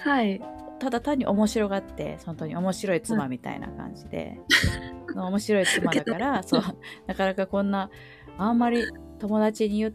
[0.00, 0.42] はい。
[0.78, 4.40] ただ単に面白がって本当に面白い妻みたいな感じで、
[5.10, 6.62] その面白い妻だからそう
[7.06, 7.90] なかなかこんな
[8.36, 8.84] あんまり
[9.18, 9.92] 友達に言っ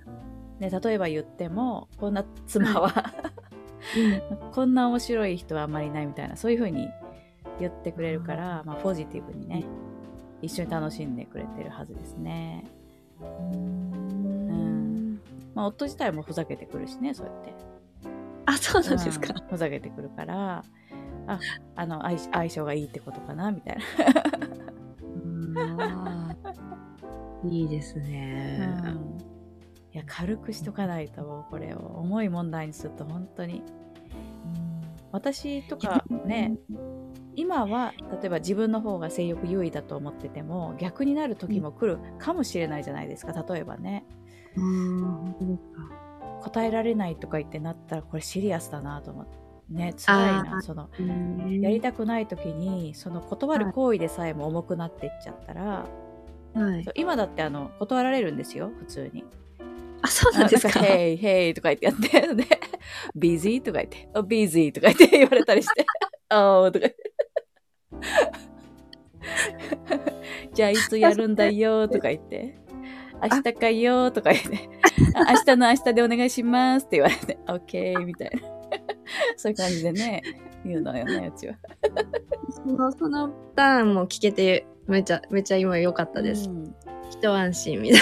[0.64, 3.14] ね、例えば言ってもこんな妻は、
[4.53, 6.88] こんな面白い人はあんまりいないみたいなそういう風に
[7.59, 9.66] 言ってくれるから、まあ、ポジティブにね
[10.41, 12.66] 一緒に楽しんでくれてるはずですね。
[13.22, 15.20] うん。
[15.53, 17.53] まあ、夫自体もふざけてくるしねそうやって。
[18.45, 19.34] あ、そうなんですか。
[19.36, 20.64] うんふざけてくるから
[21.28, 21.39] あ
[21.76, 23.78] あの相相性がいいってことかなみたい
[25.80, 26.36] あ
[27.45, 28.82] ーいいですな、ね。
[28.86, 29.32] うん
[29.94, 33.64] いや軽くしとかないともうこれを重い問題にすると本当に。
[35.12, 36.58] 私とかね
[37.36, 44.06] 今は例えば自分の方が性欲優位だと思ってても逆になる時も来るかもしれないじゃないですか例えばね。
[46.41, 49.38] 答えられないとか言ってなったらこれシリアスだなと思って。
[49.70, 51.62] ね辛いなそのうん。
[51.62, 55.88] やりたくない時にその断る行為でさえも重くなっていっちゃったら、
[56.56, 56.86] はい。
[56.96, 59.24] 今だってあの断られるんですよ普通に。
[60.04, 60.80] あ、そうなんですか？
[60.80, 62.45] ヘイヘイとか言ってやってで
[63.16, 65.86] ビジーとか言ってビジーとか言って言われたりして
[66.32, 67.14] おー とか言って
[70.54, 72.60] じゃあいつやるんだよとか言って
[73.22, 74.70] 明日かよとか言って
[75.16, 78.39] あ明日の明日でお願いしますって言われて OK みたいな
[79.38, 80.22] そういう感じでね
[80.66, 81.56] 言うのよねうちは。
[82.51, 86.47] その、そのターンも聞けて、めちゃ、めちゃ今良かったです。
[86.49, 86.74] うん
[87.14, 88.01] 一安心みたい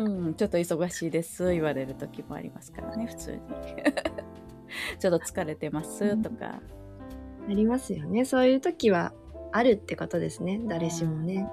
[0.00, 3.38] うん、ちょっと忙しいです言われる時もありますからね普通に。
[4.98, 6.48] ちょっと疲れてますとか、な。
[6.56, 6.60] あ
[7.48, 8.24] りますよね。
[8.24, 9.12] そういう時は
[9.52, 10.60] あるってことですね。
[10.66, 11.48] 誰しもね。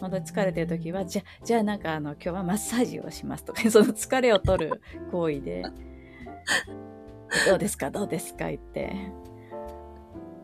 [0.00, 5.62] 本当に疲れてる時はじゃじゃあなんかあの今日はマッサージをしますとか その疲れを取る行為で。
[7.48, 7.90] どうですか？
[7.90, 8.48] どうですか？
[8.48, 9.12] 言って。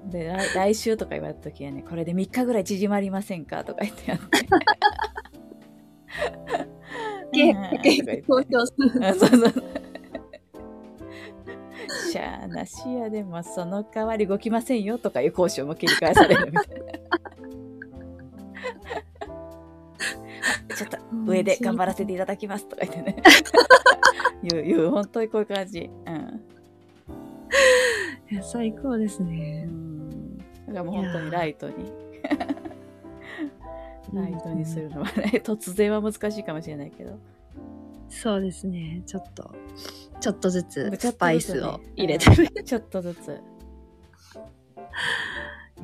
[0.06, 3.64] で来来週とか言われた時はねこれで3日ぐらい縮まりませんか？
[3.64, 4.46] とか言ってやって
[7.32, 9.06] けうんとかけ言って交渉する。
[9.06, 9.52] あそうそう。
[12.10, 16.86] しゃあなしやでもその代わり動きませんよとかいう交渉も切り返されるみたいな。
[20.76, 23.22] ちょっと上で頑張らせていただきますとか言ってね。
[24.42, 25.90] 言う、言う、本当にこういう感じ。
[26.06, 26.42] うん。
[28.30, 29.64] いや最高ですうね。
[29.64, 30.38] ん。
[30.38, 31.74] だからもう本当にライトに、
[34.12, 37.18] ライトにするのはね、 突然は難しいかもしれないけど。
[38.08, 39.02] そうですね。
[39.06, 39.54] ちょっと、
[40.20, 42.48] ちょっとずつスパイスを入れてる。
[42.64, 43.40] ちょっとずつ。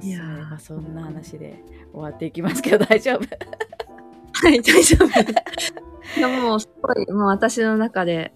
[0.00, 1.62] いやまあそんな話で
[1.92, 3.26] 終わっていきますけど大丈夫？
[4.32, 5.08] はい、大丈夫
[6.16, 8.32] でももう、すごい、もう私の中で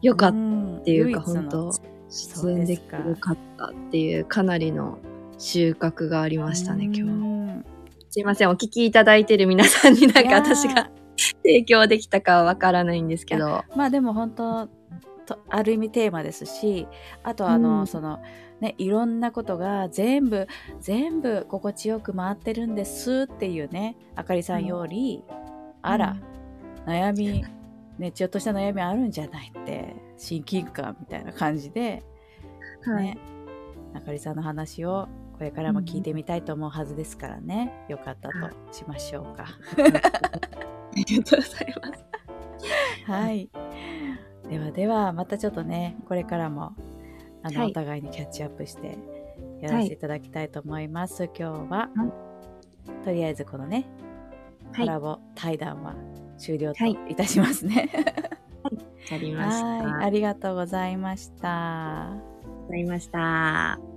[0.00, 1.70] 良かったっっていうか、本当
[2.08, 4.98] 出演できてよかったっていう、かなりの
[5.38, 7.69] 収穫がありましたね、今日。
[8.10, 8.14] 日。
[8.14, 10.90] すいません、お聞きいただいてる皆さんになんか私が
[11.42, 13.64] 提供できたかはわからないんですけど。
[13.76, 14.68] まあでも本当
[15.30, 16.88] とある意味テーマですし
[17.22, 18.18] あとあの、うんその
[18.60, 20.46] ねいろんなことが全部
[20.80, 25.24] 全部心地よく回ってるんですっていうねあかりさんより、
[25.80, 26.16] あら、
[26.84, 27.44] 悩み
[27.98, 32.02] ねちょっとした悩みあるんじゃないって親近感みたいな感じで、
[32.82, 33.04] はい。
[33.04, 33.18] ね
[33.94, 35.08] あかりさんの話を
[35.40, 38.34] これからも聞いてみたいと思うはずですからね、よかったと
[38.72, 39.46] しましょうか。
[39.78, 39.82] あ
[40.94, 42.04] りがとうございます。
[43.10, 43.50] はい。
[44.50, 46.74] ではでは、またちょっとね、これからも、
[47.42, 48.98] あの、はいお互いにキャッチアップして、
[49.62, 51.24] やらせていただきたいと思います。
[51.24, 51.90] 今日は、は
[53.02, 53.86] とりあえずこのね、
[54.74, 55.94] はいコラボ対談は
[56.36, 57.88] 終了とはいいたしますね。
[59.08, 59.64] かりました。
[59.64, 62.10] はい、ありがとうございました。
[62.66, 63.89] ございました。